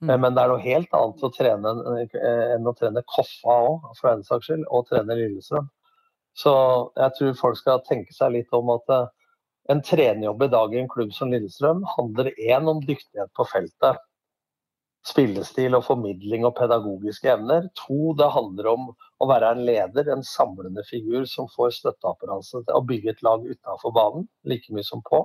[0.00, 0.10] Mm.
[0.10, 3.90] Eh, men det er noe helt annet å trene eh, enn å trene Koffa òg,
[3.98, 5.68] for den saks skyld, og trene Lillestrøm.
[6.38, 6.54] Så
[6.96, 8.88] jeg tror folk skal tenke seg litt om at
[9.70, 14.00] en trenerjobb i dag i en klubb som Lillestrøm handler én om dyktighet på feltet
[15.06, 17.66] spillestil og formidling og pedagogiske evner.
[17.84, 22.76] To, det handler om å være en leder, en samlende figur som får støtteapparatet til
[22.76, 25.24] å bygge et lag utenfor banen, like mye som på.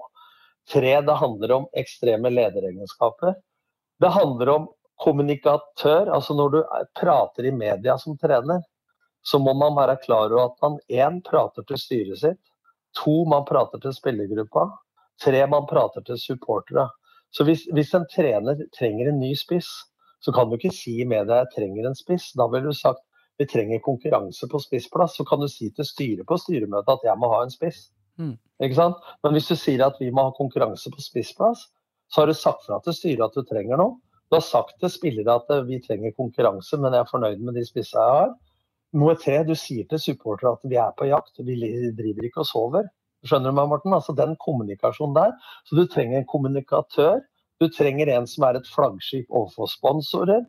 [0.71, 3.37] Tre, det handler om ekstreme lederegenskaper.
[4.01, 4.67] Det handler om
[5.03, 6.09] kommunikatør.
[6.09, 6.59] altså Når du
[6.99, 8.65] prater i media som trener,
[9.21, 12.41] så må man være klar over at man én prater til styret sitt.
[12.97, 14.69] To, man prater til spillergruppa.
[15.23, 16.87] Tre, man prater til supportere.
[17.35, 19.69] Så hvis, hvis, en trener trenger en ny spiss,
[20.23, 22.31] så kan du ikke si i media jeg trenger en spiss.
[22.37, 23.03] Da ville du sagt
[23.37, 25.17] vi trenger konkurranse på spissplass.
[25.17, 27.91] Så kan du si til styret på styremøtet at jeg må ha en spiss.
[28.17, 28.33] Mm.
[28.65, 29.03] Ikke sant?
[29.23, 31.67] Men hvis du sier at vi må ha konkurranse på spissplass,
[32.09, 33.99] så har du sagt fra til styret at du trenger noe.
[34.27, 37.63] Du har sagt til spillere at vi trenger konkurranse, men jeg er fornøyd med de
[37.67, 38.33] spissa jeg har.
[38.97, 41.55] Nummer tre, du sier til supportere at vi er på jakt, vi
[41.95, 42.89] driver ikke og sover.
[43.25, 43.95] Skjønner du meg, Morten?
[43.95, 45.33] Altså Den kommunikasjonen der.
[45.65, 47.23] Så du trenger en kommunikatør.
[47.61, 50.45] Du trenger en som er et flaggskip overfor sponsorer.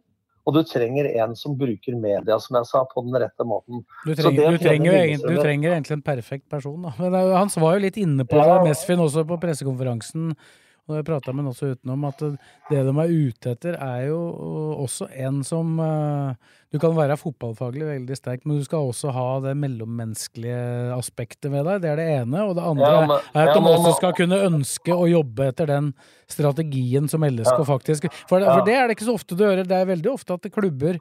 [0.48, 3.83] Og du trenger en som bruker media, som jeg sa, på den rette måten.
[4.07, 6.94] Du trenger, du trenger, egentlig, du trenger egentlig, en perfekt person, da.
[7.02, 8.46] Men Hans han var jo litt inne på ja.
[8.54, 10.33] det, Mesfin, også på pressekonferansen
[10.88, 12.22] og jeg prata med ham også utenom, at
[12.70, 14.18] det de er ute etter, er jo
[14.85, 19.27] også en som eh, Du kan være fotballfaglig veldig sterk, men du skal også ha
[19.44, 21.81] det mellommenneskelige aspektet ved deg.
[21.85, 22.42] Det er det ene.
[22.44, 25.71] Og det andre ja, men, er at de også skal kunne ønske å jobbe etter
[25.71, 25.94] den
[26.29, 29.65] strategien som LSK faktisk for, for det er det ikke så ofte du hører.
[29.69, 31.00] Det er veldig ofte at klubber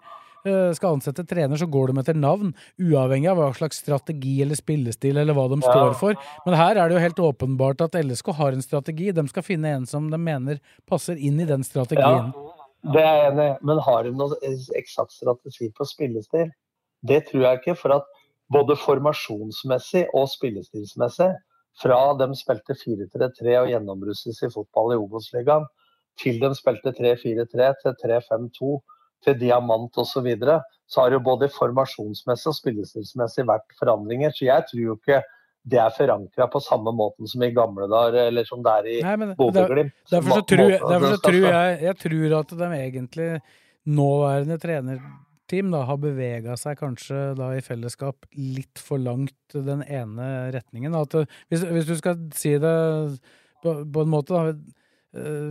[0.77, 5.19] skal ansette trener, så går de etter navn, uavhengig av hva slags strategi eller spillestil
[5.21, 6.19] eller hva de står for.
[6.45, 9.11] Men her er det jo helt åpenbart at LSK har en strategi.
[9.15, 12.31] De skal finne en som de mener passer inn i den strategien.
[12.33, 16.51] Ja, det er jeg enig i, men har de noen eksakt strategi på spillestil?
[17.07, 17.77] Det tror jeg ikke.
[17.79, 18.07] For at
[18.53, 21.33] både formasjonsmessig og spillestilsmessig,
[21.77, 25.67] fra de spilte 4-3-3 og gjennomrusses i fotball i Obos-ligaen,
[26.17, 28.71] til de spilte 3-4-3 til 3-5-2
[29.25, 34.33] til diamant osv., så, videre, så har jo både formasjonsmessig og spillestilsmessig vært forandringer.
[34.35, 35.21] Så jeg tror jo ikke
[35.67, 38.97] det er forankra på samme måten som i gamle dager, eller som det er i
[39.35, 39.95] Bodø-Glimt.
[40.11, 43.29] Derfor, så tror, jeg, derfor så tror jeg, jeg tror at de egentlig
[43.97, 50.29] nåværende trenerteam da, har bevega seg kanskje da i fellesskap litt for langt den ene
[50.55, 50.95] retningen.
[50.95, 51.19] At,
[51.51, 52.75] hvis, hvis, du skal si det
[53.63, 54.55] på, på en måte, da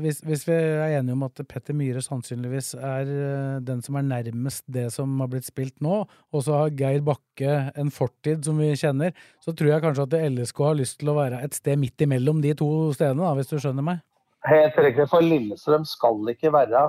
[0.02, 4.06] hvis, hvis, vi er enige om at Petter Myhre sannsynligvis er eh, den som er
[4.06, 8.58] nærmest det som har blitt spilt nå, og så har Geir Bakke en fortid som
[8.60, 9.14] vi kjenner,
[9.44, 12.40] så tror jeg kanskje at LSK har lyst til å være et sted midt imellom
[12.44, 14.02] de to stedene, da, hvis du skjønner meg?
[14.46, 16.86] Helt riktig, for Lillestrøm skal ikke være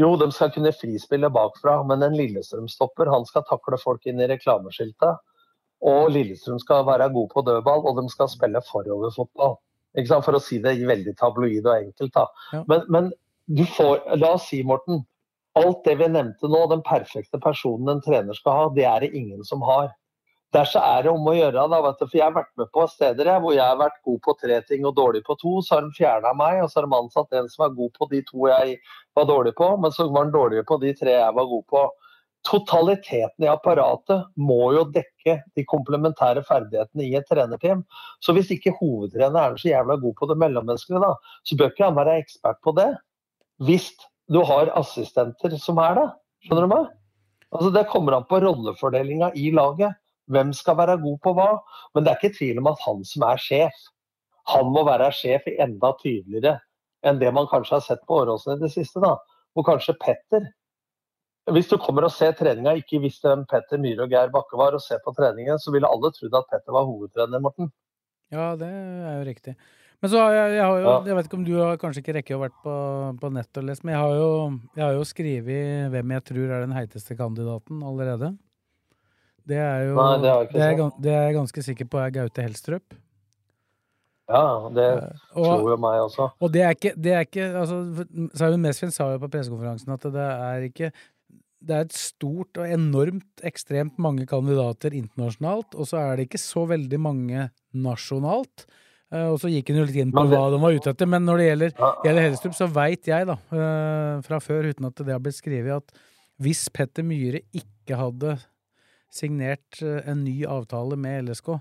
[0.00, 4.28] Jo, de skal kunne frispille bakfra, men en Lillestrøm-stopper han skal takle folk inn i
[4.30, 5.18] reklameskiltet.
[5.84, 9.58] Og Lillestrøm skal være god på dødball, og de skal spille foroverfotball.
[9.96, 12.18] For å si det veldig tabloid og enkelt.
[12.52, 12.64] Ja.
[12.70, 13.12] Men, men,
[13.50, 15.00] du får, la oss si, Morten,
[15.58, 19.10] alt det vi nevnte nå, den perfekte personen en trener skal ha, det er det
[19.18, 19.88] ingen som har.
[20.54, 22.70] Der så er det om å gjøre, da, vet du, for jeg har vært med
[22.74, 25.56] på steder jeg, hvor jeg har vært god på tre ting og dårlig på to.
[25.62, 28.08] Så har de fjerna meg, og så har de ansatt en som er god på
[28.10, 28.78] de to jeg
[29.18, 31.84] var dårlig på, men så var han dårligere på de tre jeg var god på
[32.46, 37.82] totaliteten i apparatet må jo dekke de komplementære ferdighetene i et trenerteam.
[38.24, 41.12] Så hvis ikke hovedtreneren er så jævla god på det mellommenneskelige, da,
[41.44, 42.88] så bør ikke han være ekspert på det.
[43.66, 43.90] Hvis
[44.30, 46.08] du har assistenter som er det.
[46.46, 46.90] Skjønner du meg?
[47.50, 49.98] Altså, det kommer an på rollefordelinga i laget.
[50.30, 51.48] Hvem skal være god på hva?
[51.94, 53.80] Men det er ikke tvil om at han som er sjef,
[54.50, 56.60] han må være sjef enda tydeligere
[57.06, 59.00] enn det man kanskje har sett på Åråsen i det siste.
[59.02, 59.16] da.
[59.54, 60.46] Hvor kanskje Petter
[61.48, 64.76] hvis du kommer og ser treninga, ikke visste hvem Petter Myhre og Geir Bakke var,
[64.76, 67.70] og ser på treningen, så ville alle trodd at Petter var hovedtrener, Morten.
[68.30, 69.56] Ja, det er jo riktig.
[70.00, 72.14] Men så har jeg, jeg, har jo, jeg vet ikke om du har kanskje ikke
[72.16, 72.76] rekker å vært på,
[73.20, 74.30] på nett og lest, men jeg har jo,
[74.78, 78.30] jeg har jo skrevet hvem jeg tror er den heiteste kandidaten allerede.
[79.50, 82.44] Det er jo Nei, det, det, er, det, er, jeg ganske sikker på er Gaute
[82.46, 82.96] Helstrup.
[84.30, 86.28] Ja, det uh, tror jo meg også.
[86.38, 87.80] Og det er ikke, det er ikke altså,
[88.38, 90.92] Simon Mesfin sa jo på pressekonferansen at det er ikke
[91.60, 96.40] det er et stort og enormt ekstremt mange kandidater internasjonalt, og så er det ikke
[96.40, 98.64] så veldig mange nasjonalt.
[99.10, 101.24] Uh, og så gikk hun jo litt inn på hva de var ute etter, men
[101.26, 101.72] når det gjelder,
[102.06, 105.82] gjelder Hellestrup, så veit jeg da, uh, fra før, uten at det har blitt skrevet,
[105.82, 106.06] at
[106.40, 108.36] hvis Petter Myhre ikke hadde
[109.12, 111.56] signert uh, en ny avtale med LSK,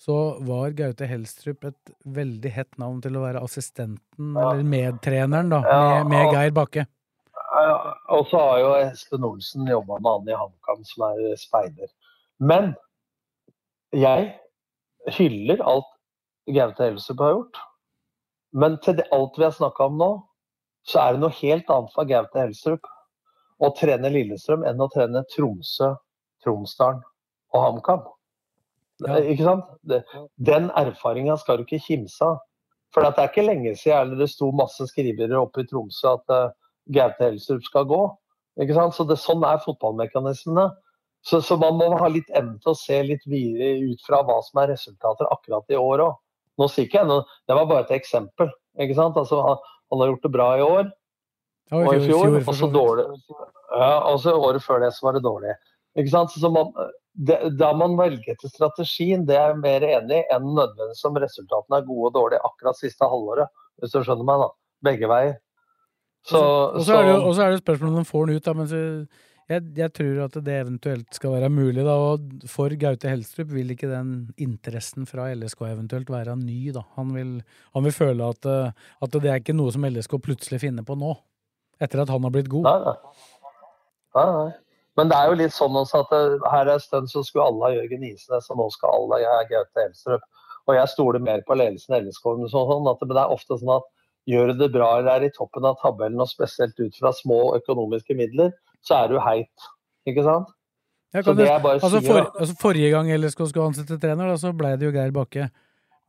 [0.00, 0.16] så
[0.48, 6.10] var Gaute Helstrup et veldig hett navn til å være assistenten, eller medtreneren, da, med,
[6.10, 6.88] med Geir Bakke.
[7.54, 11.90] Og så har jo Espen Olsen jobba med han i HamKam, som er speider.
[12.42, 12.72] Men
[13.94, 14.32] jeg
[15.18, 15.90] hyller alt
[16.50, 17.60] Gaute Helstrup har gjort.
[18.54, 20.10] Men til alt vi har snakka om nå,
[20.86, 22.90] så er det noe helt annet for Gaute Helstrup
[23.62, 25.94] å trene Lillestrøm enn å trene Tromsø,
[26.44, 27.00] Tromsdalen
[27.54, 28.02] og HamKam.
[29.04, 29.20] Ja.
[29.22, 29.70] Ikke sant?
[30.36, 32.42] Den erfaringa skal du ikke kimse av.
[32.94, 36.52] For det er ikke lenge siden det sto masse skrivere oppe i Tromsø at uh,
[36.92, 38.00] Gaute Helstrup skal gå.
[38.60, 38.96] Ikke sant?
[38.96, 40.68] Så det, Sånn er fotballmekanismene.
[41.24, 44.36] Så, så, man må ha litt evne til å se litt videre ut fra hva
[44.44, 46.18] som er resultater akkurat i år òg.
[46.60, 48.52] Nå sier ikke jeg noe, Det var bare et eksempel.
[48.78, 49.16] ikke sant?
[49.16, 50.92] Altså, han, han har gjort det bra i år
[51.72, 53.06] og i fjor, og så dårlig.
[53.72, 55.54] Ja, og så året før det så var det dårlig.
[55.96, 56.34] Ikke sant?
[56.36, 56.70] Så man,
[57.14, 61.18] det, da man velger til strategien, det er jeg mer enig i enn nødvendigvis om
[61.22, 63.50] resultatene er gode og dårlige akkurat siste halvåret.
[63.80, 64.50] Hvis du skjønner meg, da.
[64.84, 65.38] Begge veier.
[66.24, 68.46] Så, og, så, er det, og så er det spørsmålet om de får den ut.
[68.46, 68.68] Da, men
[69.50, 71.84] jeg, jeg, tror at det eventuelt skal være mulig.
[71.84, 76.72] Da, og For Gaute Helstrup vil ikke den interessen fra LSK eventuelt være ny.
[76.72, 76.86] Da.
[76.96, 77.36] Han, vil,
[77.76, 81.12] han vil føle at, at, det er ikke noe som LSK plutselig finner på nå,
[81.84, 82.70] etter at han har blitt god.
[82.70, 84.24] Nei, nei.
[84.24, 84.46] nei,
[84.96, 87.68] Men det er jo litt sånn også at det, her en stund så skulle alle
[87.68, 90.24] ha Jørgen Isnes, og nå skal alle ha Gaute Helstrup.
[90.64, 92.30] Og jeg stoler mer på ledelsen i LSK.
[92.48, 93.92] Sånn, at, men det er ofte sånn at
[94.28, 97.40] gjør du det bra eller er i toppen av tabellen, og spesielt ut fra små
[97.58, 98.52] økonomiske midler,
[98.84, 99.70] så er du heit.
[100.08, 100.52] Ikke sant?
[101.14, 104.50] så det er bare altså, for, altså, Forrige gang LSK skulle ansette trener, da, så
[104.56, 105.48] ble det jo Geir Bakke.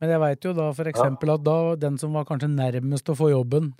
[0.02, 1.36] Men jeg veit jo da eksempel ja.
[1.38, 3.70] at da den som var kanskje nærmest å få jobben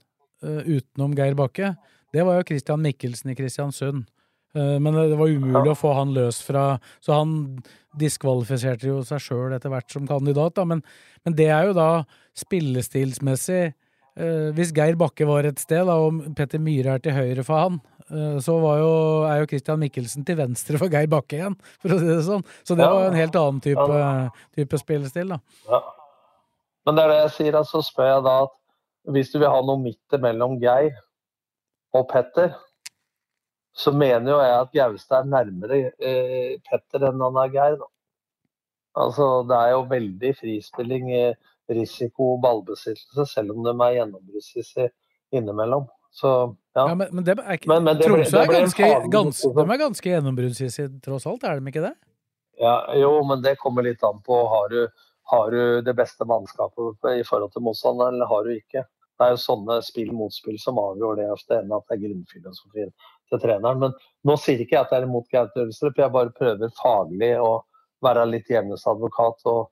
[0.44, 1.74] uh, utenom Geir Bakke,
[2.14, 4.06] det var jo Christian Mikkelsen i Kristiansund.
[4.56, 5.74] Uh, men det var umulig ja.
[5.74, 7.34] å få han løs fra Så han
[7.98, 10.64] diskvalifiserte jo seg sjøl etter hvert som kandidat, da.
[10.68, 10.84] Men,
[11.26, 11.90] men det er jo da
[12.38, 13.74] spillestilsmessig
[14.16, 17.80] hvis Geir Bakke var et sted, da, og Petter Myhre er til høyre for han,
[18.08, 18.92] eh, så var jo,
[19.28, 22.46] er jo Christian Mikkelsen til venstre for Geir Bakke igjen, for å si det sånn.
[22.64, 23.88] Så det var jo en helt annen type,
[24.56, 25.40] type spillestil, da.
[25.68, 25.82] Ja.
[26.86, 28.54] Men det er det jeg sier, så spør jeg da at
[29.10, 30.94] hvis du vil ha noe midt mellom Geir
[31.96, 32.54] og Petter,
[33.76, 37.76] så mener jo jeg at Gaustad er nærmere eh, Petter enn han er Geir.
[37.82, 37.90] Da.
[39.02, 44.88] Altså, det er jo veldig frispilling, eh, risiko, og ballbesittelse, selv om de er gjennombruddssisse
[45.34, 45.86] innimellom.
[46.16, 46.28] Så
[46.76, 46.86] ja.
[46.88, 49.10] Ja, men, men det er ikke Men- men det ble- det er ble ganske, faglig
[49.56, 51.94] de er ganske gjennombruddssisse tross alt, er de ikke det?
[52.60, 54.86] Ja, jo, men det kommer litt an på har du,
[55.32, 58.84] har du det beste mannskapet i forhold til motstanderen, eller har du ikke.
[59.18, 62.90] Det er jo sånne spill-motspill som avgjør det ofte, enn at det er grunnfilosofien
[63.28, 63.78] til treneren.
[63.80, 63.92] Men
[64.24, 67.64] nå sier ikke jeg at jeg er imot Gaute Ølstrup, jeg bare prøver faglig å
[68.04, 69.70] være litt djevelens advokat og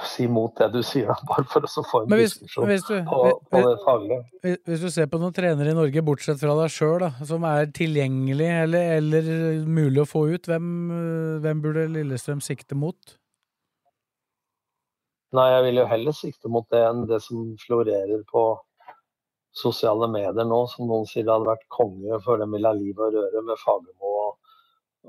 [0.00, 3.18] si mot det du sier, bare for å få en hvis, diskusjon hvis, du, på,
[3.52, 4.20] på det faglige.
[4.40, 7.68] hvis, hvis du ser på noen trenere i Norge, bortsett fra deg sjøl, som er
[7.76, 9.32] tilgjengelig eller, eller
[9.68, 10.70] mulig å få ut, hvem,
[11.44, 13.16] hvem burde Lillestrøm sikte mot?
[15.36, 18.46] Nei, jeg vil jo heller sikte mot det enn det som florerer på
[19.56, 22.96] sosiale medier nå, som noen sier det hadde vært konge for dem ville ha liv
[23.00, 24.54] og røre med Fagermo og,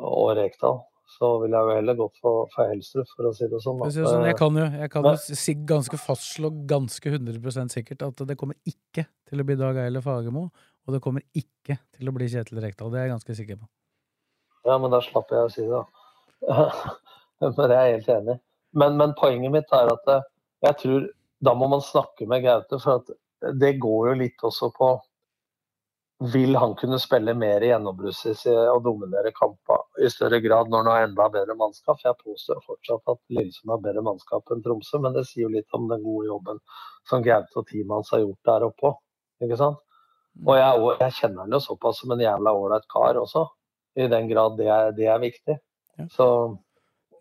[0.03, 0.83] og Rekdal.
[1.13, 3.81] Så ville jeg jo heller gått for, for Helstrup, for å si det sånn.
[3.83, 8.23] Det sånn, jeg kan jo, jeg kan jo si, ganske fastslå ganske 100% sikkert at
[8.29, 10.47] det kommer ikke til å bli Dag Eile Fagermo,
[10.83, 12.91] og det kommer ikke til å bli Kjetil Rekdal.
[12.93, 13.69] Det er jeg ganske sikker på.
[14.65, 16.67] Ja, men da slapp jeg å si det, da.
[17.43, 18.37] men det er jeg helt enig.
[18.73, 20.25] Men, men poenget mitt er at eh,
[20.65, 21.09] jeg tror
[21.43, 24.93] da må man snakke med Gaute, for at det går jo litt også på
[26.19, 30.91] Vil han kunne spille mer i gjennombruddshissig og dominere kamper i større grad når han
[30.91, 31.99] har enda bedre mannskap?
[32.03, 35.75] Jeg påstår fortsatt at Lillesund har bedre mannskap enn Tromsø, men det sier jo litt
[35.75, 36.61] om den gode jobben
[37.09, 38.93] som Gaute og teamet hans har gjort der oppe.
[39.43, 39.81] Ikke sant?
[40.45, 43.45] Og jeg, jeg kjenner han jo såpass som en jævla ålreit kar også,
[43.99, 45.57] i den grad det er, det er viktig.
[46.13, 46.27] Så,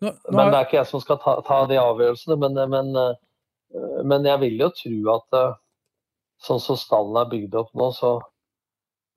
[0.01, 2.37] men det er ikke jeg som skal ta, ta de avgjørelsene.
[2.41, 5.57] Men, men, eh, men jeg vil jo tro at eh,
[6.47, 8.15] sånn som stallen er bygd opp nå, så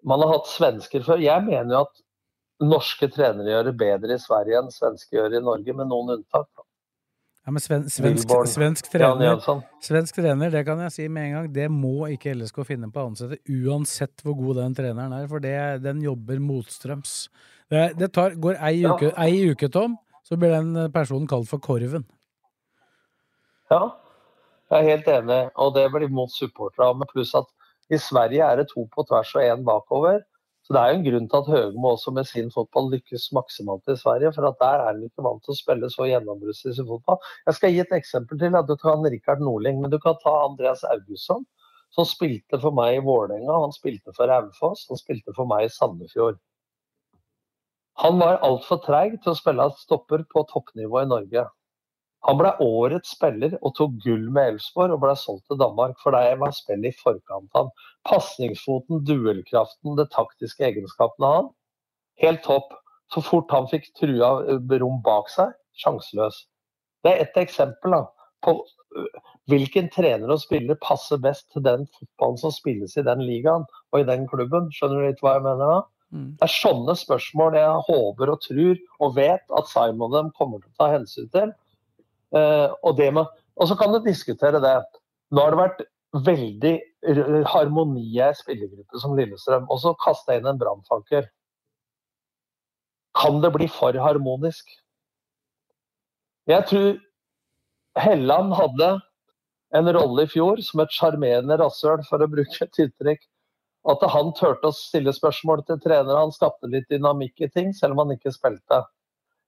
[0.06, 1.18] Man har hatt svensker før.
[1.22, 2.02] Jeg mener jo at
[2.62, 6.46] norske trenere gjør det bedre i Sverige enn svenske gjør i Norge, med noen unntak.
[7.46, 9.36] ja, men sven, svensk, svensk, trener,
[9.84, 13.02] svensk trener, det kan jeg si med en gang, det må ikke LSK finne på
[13.02, 15.54] å ansette, uansett hvor god den treneren er, for det,
[15.84, 17.28] den jobber motstrøms.
[17.70, 18.94] Det, det tar, går ei Ja.
[18.94, 22.06] uke, ei uke, Tom, så blir den personen kalt for Korven.
[23.70, 23.82] Ja,
[24.70, 27.06] jeg er helt enig, og det blir mot supporterne.
[27.12, 27.46] Pluss at
[27.92, 30.22] i Sverige er det to på tvers og én bakover.
[30.66, 33.92] Så det er jo en grunn til at Høgmo også med sin fotball lykkes maksimalt
[33.92, 34.32] i Sverige.
[34.34, 37.20] For at der er han ikke vant til å spille så gjennombruddsvis i fotball.
[37.46, 38.56] Jeg skal gi et eksempel til.
[38.58, 41.46] At du kan Rikard Norling, men du kan ta Andreas Augusson,
[41.94, 45.70] Som spilte for meg i Vålerenga, han spilte for Raufoss, han spilte for meg i
[45.72, 46.40] Sandefjord.
[48.02, 51.46] Han var altfor treig til å spille stopper på toppnivå i Norge.
[52.26, 55.94] Han ble årets spiller og tok gull med Elfsborg og ble solgt til Danmark.
[56.02, 57.70] For det var spill i forkant av.
[58.08, 61.52] Pasningsfoten, duellkraften, det taktiske egenskapene han.
[62.22, 62.74] Helt topp.
[63.14, 66.40] Så fort han fikk trua eh, rom bak seg, sjanseløs.
[67.06, 68.00] Det er ett eksempel da,
[68.42, 68.56] på
[68.98, 73.68] øh, hvilken trener og spiller passer best til den fotballen som spilles i den ligaen
[73.92, 74.72] og i den klubben.
[74.74, 75.84] Skjønner du litt hva jeg mener da?
[76.40, 80.62] Det er sånne spørsmål jeg håper og tror og vet at Simon og dem kommer
[80.62, 81.54] til å ta hensyn til.
[82.36, 83.26] Eh, og, med,
[83.56, 84.76] og så kan du diskutere det.
[85.32, 85.84] Nå har det vært
[86.26, 86.74] veldig
[87.50, 91.26] harmoni i ei spillergruppe som Lillestrøm, og så kaste inn en brannfakkel.
[93.16, 94.68] Kan det bli for harmonisk?
[96.46, 96.90] Jeg tror
[97.98, 98.90] Helland hadde
[99.76, 103.24] en rolle i fjor som et sjarmerende rasshøl, for å bruke et uttrykk.
[103.86, 106.18] At han turte å stille spørsmål til trenere.
[106.18, 108.82] Han skapte litt dynamikk i ting, selv om han ikke spilte.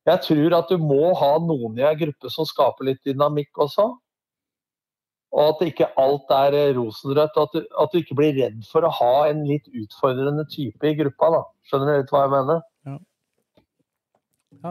[0.08, 3.88] Jeg tror at du må ha noen i en gruppe som skaper litt dynamikk også.
[5.36, 7.36] Og at ikke alt er eh, rosenrødt.
[7.36, 10.94] At du, at du ikke blir redd for å ha en litt utfordrende type i
[10.96, 11.28] gruppa.
[11.34, 11.42] da.
[11.68, 12.62] Skjønner du litt hva jeg mener?
[12.88, 12.96] Ja,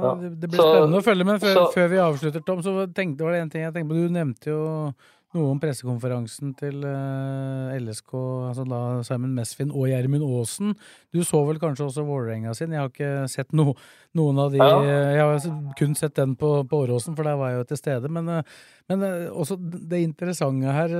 [0.01, 0.15] Ja.
[0.19, 1.39] det, det blir Så- spennende å følge med.
[1.39, 4.01] Før, så- før vi avslutter, Tom, så tenkte, var det en ting jeg tenkte på.
[4.01, 4.93] Du nevnte jo
[5.37, 8.13] noe om pressekonferansen til eh, LSK,
[8.49, 10.73] altså da Simon Mesfin og Gjermund Aasen.
[11.13, 12.73] Du så vel kanskje også Vålerenga sin?
[12.75, 13.75] Jeg har ikke sett no,
[14.17, 17.61] noen av de Jeg har kun sett den på, på Åråsen, for der var jeg
[17.61, 18.11] jo til stede.
[18.17, 18.57] Men, eh,
[18.91, 20.93] men eh, også det interessante her,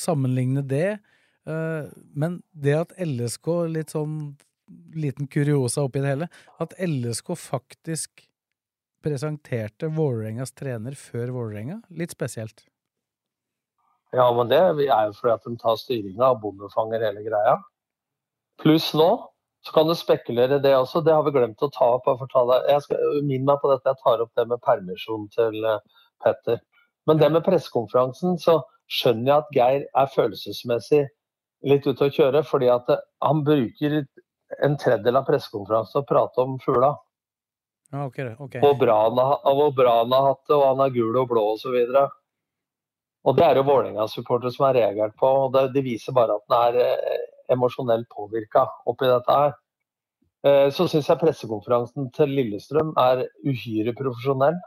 [0.00, 0.96] sammenligne det.
[1.44, 4.34] Men det at LSK, litt sånn
[4.96, 6.28] liten kuriosa oppi det hele,
[6.62, 8.24] at LSK faktisk
[9.04, 11.82] presenterte Vålerengas trener før Vålerenga.
[11.92, 12.64] Litt spesielt.
[14.14, 17.56] Ja, men det er jo fordi at de tar styringa og bondefanger hele greia.
[18.62, 19.30] Pluss nå
[19.64, 21.00] Så kan du spekulere det også.
[21.00, 22.04] Det har vi glemt å ta opp.
[22.04, 23.94] Jeg, skal Minn meg på dette.
[23.94, 25.78] Jeg tar opp det med permisjon til uh,
[26.20, 26.58] Petter.
[27.08, 28.58] Men det med pressekonferansen, så
[28.92, 31.00] skjønner jeg at Geir er følelsesmessig
[31.64, 32.44] litt ute å kjøre.
[32.44, 33.96] Fordi at uh, han bruker
[34.60, 36.92] en tredjedel av pressekonferansen å prate om fugla.
[37.94, 41.46] Okay, okay, Og Hvor bra han har hatt det, og han er gul og blå
[41.54, 41.72] osv.
[41.72, 42.20] Og,
[43.24, 45.28] og det er jo Vålerenga-supportere som har reagert på.
[45.46, 47.22] og det, det viser bare at den er eh,
[47.54, 49.54] emosjonelt påvirka oppi dette her.
[50.44, 54.58] Eh, så syns jeg pressekonferansen til Lillestrøm er uhyre profesjonell.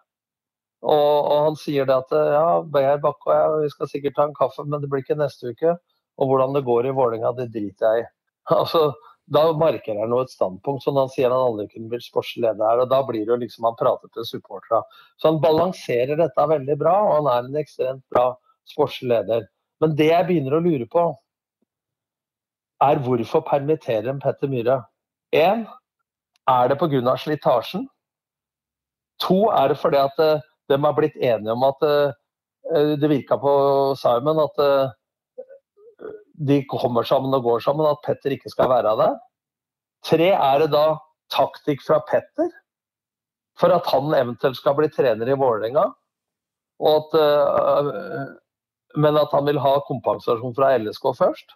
[0.86, 4.26] Og, og, han sier det at ja, Beyer Bakke og jeg vi skal sikkert ta
[4.28, 5.76] en kaffe, men det blir ikke neste uke.
[6.18, 8.10] Og hvordan det går i Vålerenga, det driter jeg i.
[8.58, 8.82] Altså,
[9.28, 10.82] da markerer han et standpunkt.
[10.84, 13.68] som han sier han aldri kunne blitt sportsleder her, og da blir det jo liksom
[13.68, 14.82] han prater til supporterne.
[15.20, 18.30] Så han balanserer dette veldig bra, og han er en ekstremt bra
[18.72, 19.48] sportslig leder.
[19.82, 21.06] Men det jeg begynner å lure på,
[22.84, 24.82] er hvorfor permitterer en Petter Myhre?
[25.36, 25.66] Én,
[26.48, 27.18] er det pga.
[27.18, 27.88] slitasjen?
[29.26, 33.38] To, er det fordi at eh, de har blitt enige om at eh, det virka
[33.42, 33.52] på
[33.98, 34.94] Simon at eh,
[36.48, 39.16] de kommer sammen og går sammen, at Petter ikke skal være der.
[40.06, 41.00] Tre, er det da
[41.34, 42.52] taktikk fra Petter
[43.58, 45.88] for at han eventuelt skal bli trener i Vålerenga?
[48.96, 51.56] Men at han vil ha kompensasjon fra LSK først?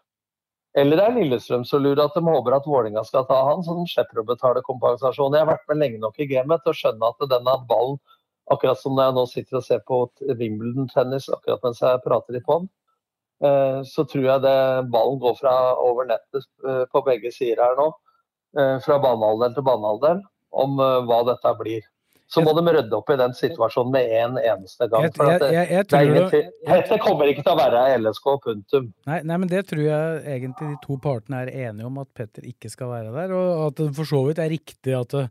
[0.78, 3.84] Eller er Lillestrøm som lurer at de håper at Vålinga skal ta han, så de
[3.92, 5.36] slipper å betale kompensasjon.
[5.36, 7.98] Jeg har vært med lenge nok i gamet til å skjønne at denne ballen,
[8.52, 9.98] akkurat som når jeg nå sitter og ser på
[10.40, 12.58] Wimbledon-tennis akkurat mens jeg prater litt på
[13.46, 14.56] eh, så tror jeg det
[14.92, 17.86] ballen går fra over nettet eh, på begge sider her nå,
[18.58, 20.24] eh, fra banehalvdel til banehalvdel,
[20.66, 20.76] om
[21.08, 21.86] hva dette blir
[22.32, 25.08] så må de rydde opp i den situasjonen med en eneste gang.
[25.16, 28.90] For jeg, jeg, jeg, det, dette kommer ikke til å være LSK, punktum.
[29.10, 32.48] Nei, nei, men det tror jeg egentlig de to partene er enige om, at Petter
[32.48, 33.36] ikke skal være der.
[33.36, 35.26] Og at det for så vidt er riktig at det,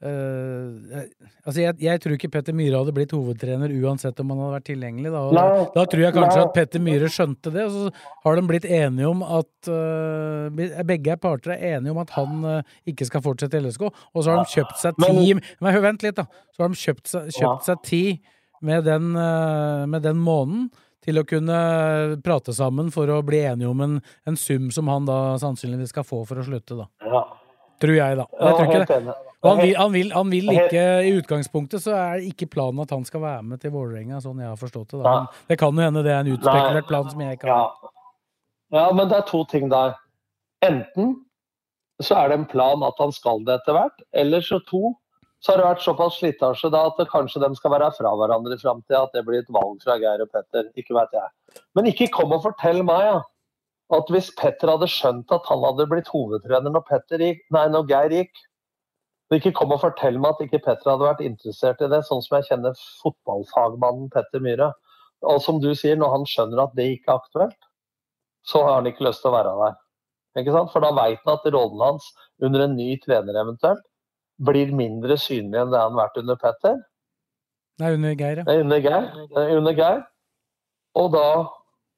[0.00, 1.02] Uh,
[1.44, 4.66] altså jeg, jeg, tror ikke Petter Myhre hadde blitt hovedtrener uansett om han hadde vært
[4.70, 5.12] tilgjengelig.
[5.12, 6.44] Da, nei, da tror jeg kanskje nei.
[6.46, 11.18] at Petter Myhre skjønte det, og så har de blitt enige om at uh, Begge
[11.20, 14.40] parter er enige om at han uh, ikke skal fortsette i LSK, og så har
[14.40, 16.46] de kjøpt seg ti Men vent litt, da.
[16.56, 18.04] Så har de kjøpt seg, kjøpt seg ti
[18.64, 19.12] med den,
[19.88, 20.66] med den måneden
[21.04, 21.60] til å kunne
[22.24, 26.04] prate sammen for å bli enige om en, en sum som han da sannsynligvis skal
[26.04, 26.88] få for å slutte, da.
[27.08, 27.22] Ja.
[27.80, 28.26] Tror jeg, da.
[28.36, 29.14] Jeg tror ikke det.
[29.40, 32.90] Han vil, han, vil, han vil, ikke I utgangspunktet så er det ikke planen at
[32.92, 35.00] han skal være med til Vålerenga, sånn jeg har forstått det.
[35.00, 35.14] Da.
[35.14, 37.90] Men det kan jo hende det er en utspekulert plan som jeg ikke har.
[38.76, 38.84] Ja.
[38.92, 39.96] men det er to ting der.
[40.66, 41.14] Enten
[42.04, 44.92] så er det en plan at han skal det etter hvert, eller så to
[45.40, 48.60] så har det vært såpass slitasje da at kanskje de skal være fra hverandre i
[48.60, 50.66] framtida, at det blir et valg fra Geir og Petter.
[50.76, 51.60] Ikke vet jeg.
[51.76, 53.14] Men ikke kom og fortell meg ja,
[53.96, 57.88] at hvis Petter hadde skjønt at han hadde blitt hovedtrener når, Petter gikk, nei, når
[57.90, 58.44] Geir gikk,
[59.34, 62.36] ikke kom og fortell meg at ikke Petter hadde vært interessert i det, sånn som
[62.38, 64.72] jeg kjenner fotballfagmannen Petter Myhre.
[65.30, 67.68] Og som du sier, når han skjønner at det ikke er aktuelt,
[68.46, 69.78] så har han ikke lyst til å være der.
[70.40, 70.72] Ikke sant?
[70.72, 72.08] For da veit han at rollen hans
[72.42, 73.84] under en ny trener eventuelt
[74.40, 76.78] blir mindre synlig enn det han har vært under Petter.
[77.80, 78.60] Nei, under Geir, ja.
[78.60, 79.08] Under Geir.
[79.58, 80.02] Under Geir.
[80.98, 81.26] Og da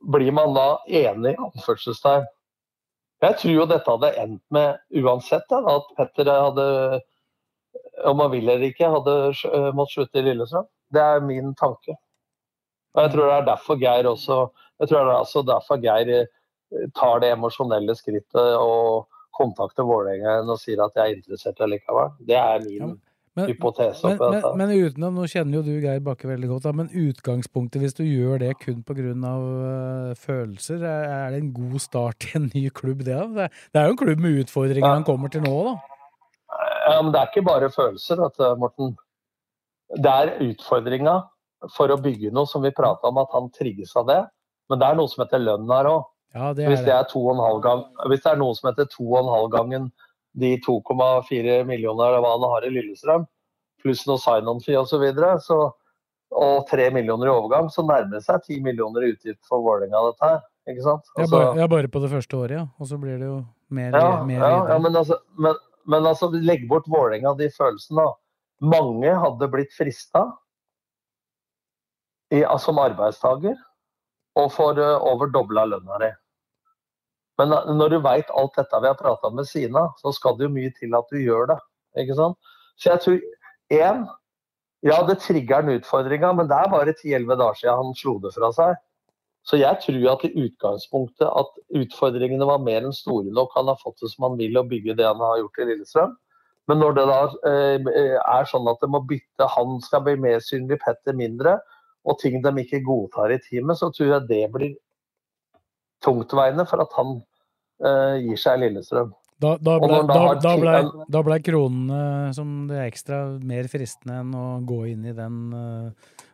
[0.02, 2.26] blir man da enig, anførselstegn.
[3.22, 6.68] Jeg tror jo dette hadde endt med, uansett, da, at Petter hadde
[8.04, 10.66] om han vil eller ikke, hadde eh, måttet slutte i Lillestrøm.
[10.92, 11.94] Det er min tanke.
[12.92, 14.38] Og jeg tror det er derfor Geir også
[14.82, 20.40] jeg tror det er altså derfor Geir eh, tar det emosjonelle skrittet og kontakter Vålerenga
[20.42, 22.10] og sier at jeg er interessert likevel.
[22.26, 24.04] Det er min ja, men, hypotese.
[24.04, 27.80] Men, men, men, utenom, nå kjenner jo du Geir Bakke veldig godt, da, men utgangspunktet
[27.80, 29.06] hvis du gjør det kun pga.
[29.12, 29.30] Uh,
[29.70, 33.16] eh, følelser, er, er, det en god start i en ny klubb det?
[33.16, 33.48] da?
[33.48, 34.98] Det er jo en klubb med utfordringer ja.
[34.98, 35.74] han kommer til nå, da?
[36.90, 38.94] Ja, men det er ikke bare følelser, dette, Morten.
[39.96, 41.16] Det er utfordringa
[41.72, 44.20] for å bygge noe som vi prata om, at han trigges av det.
[44.68, 46.08] Men det er noe som heter lønn her òg.
[46.32, 46.94] Ja, hvis, det
[48.08, 49.90] hvis det er noe som heter to og en halv gangen
[50.32, 53.26] de 2,4 millioner eller hva han har i Lillestrøm,
[53.82, 55.58] pluss noe sign-on-fee osv., så, videre, så,
[56.32, 60.06] og tre millioner i overgang, så nærmer det seg ti millioner i utgift for Vålerenga,
[60.10, 60.40] dette her.
[60.70, 61.08] Ikke sant?
[61.16, 62.66] Altså, ja, bare, ja, bare, på det første året, ja.
[62.78, 63.40] Og så blir det jo
[63.74, 65.58] mer, ja, mer ja, ja, men, altså, men,
[65.90, 68.06] men altså, legg bort Vålerenga, de følelsene.
[68.06, 68.18] da.
[68.72, 70.28] Mange hadde blitt frista
[72.62, 73.56] som arbeidstaker
[74.40, 76.10] og får uh, over dobla lønna di.
[77.42, 80.46] Men når du veit alt dette vi har prata om ved siden så skal det
[80.46, 81.58] jo mye til at du gjør det.
[81.98, 82.38] ikke sant?
[82.78, 83.22] Så jeg tror
[83.82, 84.04] én
[84.82, 88.32] Ja, det trigger den utfordringa, men det er bare 10-11 dager siden han slo det
[88.34, 88.80] fra seg.
[89.46, 93.54] Så jeg tror at i utgangspunktet at utfordringene var mer enn store nok.
[93.54, 96.16] Han har fått det som han vil og bygge det han har gjort i Lillestrøm.
[96.66, 97.20] Men når det da
[97.50, 101.60] eh, er sånn at det må bytte, han skal bli mer synlig, Petter mindre,
[102.02, 104.74] og ting de ikke godtar i teamet, så tror jeg det blir
[106.02, 107.20] tungtveiende for at han
[107.82, 109.10] gir seg Lillestrøm.
[109.42, 114.36] Da, da, ble, da, da, ble, da ble kronene som det ekstra mer fristende enn
[114.38, 116.28] å gå inn i den, eh,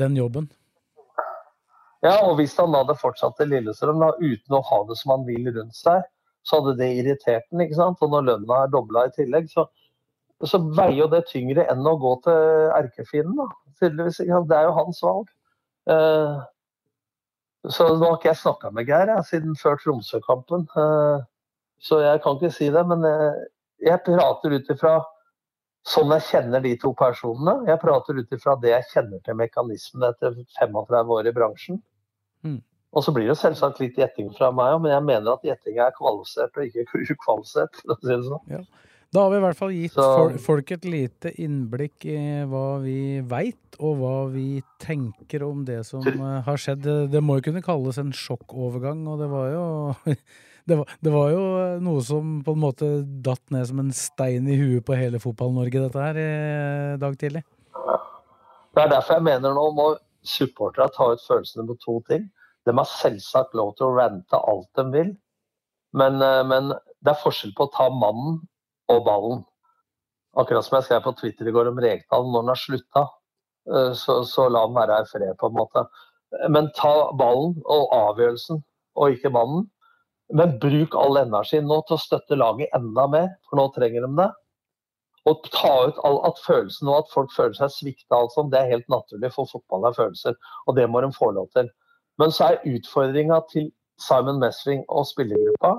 [0.00, 0.48] den jobben.
[2.04, 5.14] Ja, og hvis han da hadde fortsatt til Lillestrøm da, uten å ha det som
[5.14, 6.04] han vil rundt seg,
[6.44, 8.00] så hadde det irritert den, ikke sant.
[8.04, 9.66] Og når lønna er dobla i tillegg, så,
[10.44, 13.48] så veier jo det tyngre enn å gå til erkefienden, da.
[13.80, 14.20] Tydeligvis.
[14.24, 15.32] Det er jo hans valg.
[15.92, 16.42] Eh,
[17.72, 20.66] så nå har ikke jeg snakka med Geir jeg, siden før Tromsø-kampen.
[20.76, 21.24] Eh,
[21.80, 23.42] så jeg kan ikke si det, men eh,
[23.84, 24.98] jeg prater ut ifra
[25.88, 27.56] sånn jeg kjenner de to personene.
[27.68, 31.80] Jeg prater ut ifra det jeg kjenner til mekanismen etter 35 år i bransjen.
[32.44, 32.60] Mm.
[32.94, 35.80] Og så blir det selvsagt litt gjetting fra meg òg, men jeg mener at gjetting
[35.82, 37.80] er kvalifisert og ikke ukvalifisert.
[37.80, 38.66] for å si det sånn.
[39.14, 43.20] Da har vi i hvert fall gitt Så- folk et lite innblikk i hva vi
[43.20, 46.82] veit, og hva vi tenker om det som eh, har skjedd.
[47.12, 49.66] Det, må jo kunne kalles en sjokkovergang, og det var jo
[50.66, 51.44] det var, det var jo
[51.84, 52.88] noe som på en måte
[53.22, 57.44] datt ned som en stein i huet på hele Fotball-Norge, dette her, i dag tidlig.
[58.74, 59.86] Det er derfor jeg mener nå må
[60.26, 62.26] supporterne ta ut følelsene på to ting.
[62.66, 65.14] De har selvsagt lov til å rante alt de vil,
[65.94, 68.40] men, eh, men det er forskjell på å ta mannen
[68.92, 69.42] og ballen.
[70.34, 73.04] Akkurat som jeg skrev på Twitter i går om Rekdal, når han har slutta,
[73.70, 75.84] eh, så, så la han være i fred, på en måte.
[76.50, 78.62] Men ta ballen og avgjørelsen,
[78.98, 79.68] og ikke mannen.
[80.34, 84.10] Men bruk all energien nå til å støtte laget enda mer, for nå trenger de
[84.18, 84.30] det.
[85.30, 88.72] Og ta ut all, at følelsen og at folk føler seg svikta, altså, det er
[88.74, 90.36] helt naturlig, for fotball er følelser.
[90.66, 91.70] Og det må de få lov til.
[92.20, 93.70] Men så er utfordringa til
[94.02, 95.76] Simon Mesring og spillergruppa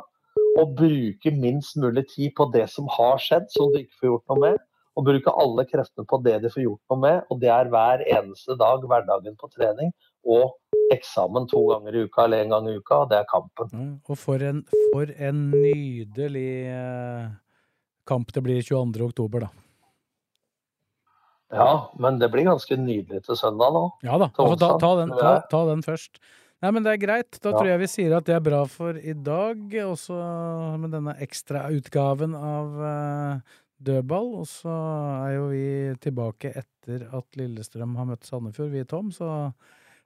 [0.55, 4.31] å bruke minst mulig tid på det som har skjedd, som du ikke får gjort
[4.31, 4.61] noe med.
[4.95, 7.17] Og bruke alle kreftene på det de får gjort noe med.
[7.29, 9.91] Og det er hver eneste dag, hverdagen på trening.
[10.23, 10.53] Og
[10.93, 13.69] eksamen to ganger i uka eller én gang i uka, og det er kampen.
[13.73, 17.27] Mm, Og for en, for en nydelig eh,
[18.07, 19.09] kamp det blir 22.
[19.09, 19.51] oktober, da.
[21.55, 21.69] Ja,
[22.01, 23.83] men det blir ganske nydelig til søndag nå.
[24.05, 26.19] Ja da, altså, ta, ta, den, ta, ta den først.
[26.65, 27.37] Nei, men det er greit.
[27.43, 27.57] Da Ja.
[27.59, 30.15] tror jeg vi sier at det er bra for i dag, også
[30.81, 33.39] med denne ekstrautgaven av uh,
[33.77, 34.31] dødball.
[34.41, 34.73] Og så
[35.27, 35.65] er jo vi
[36.01, 39.11] tilbake etter at Lillestrøm har møtt Sandefjord, vi, Tom.
[39.13, 39.29] Så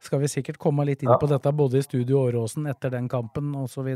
[0.03, 1.17] skal vi sikkert komme litt inn Ja.
[1.21, 3.87] på dette både i Studio Åråsen etter den kampen osv.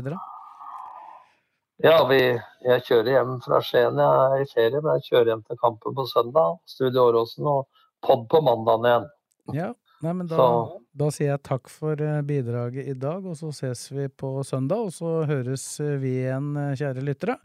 [1.84, 2.20] Ja, vi,
[2.64, 3.96] jeg kjører hjem fra Skien.
[3.98, 6.58] Jeg er i ferie, men jeg kjører hjem til kampen på søndag.
[6.70, 7.66] Studio Åråsen og
[8.00, 9.08] pod på mandagen igjen.
[9.52, 9.72] Ja,
[10.04, 13.50] nei, men da, Så- da sier jeg takk for eh, bidraget i dag, og så
[13.56, 14.84] ses vi på søndag.
[14.86, 17.38] Og så høres eh, vi igjen, eh, kjære lyttere,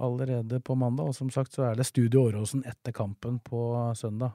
[0.00, 1.08] allerede på mandag.
[1.10, 3.62] Og som sagt så er det Studio Åråsen etter kampen på
[3.98, 4.32] søndag.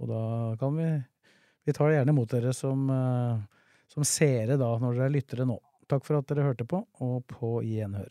[0.00, 0.22] Og da
[0.60, 0.92] kan vi
[1.66, 2.82] Vi tar gjerne imot dere som,
[3.88, 5.54] som seere da, når dere er lyttere nå.
[5.88, 8.10] Takk for at dere hørte på, og på gjenhør.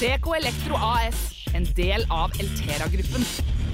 [0.00, 3.24] CK Elektro AS, en del av Eltera-gruppen.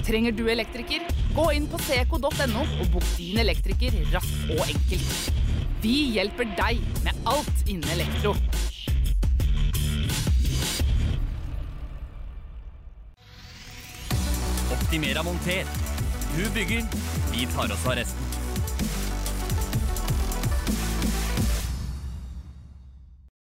[0.07, 1.03] Trenger du elektriker?
[1.35, 5.43] Gå inn på seco.no og bok din elektriker raskt og enkelt.
[5.83, 8.33] Vi hjelper deg med alt innen elektro.
[14.77, 15.69] Optimera monter.
[16.37, 16.83] Du bygger,
[17.31, 18.36] vi tar oss av resten.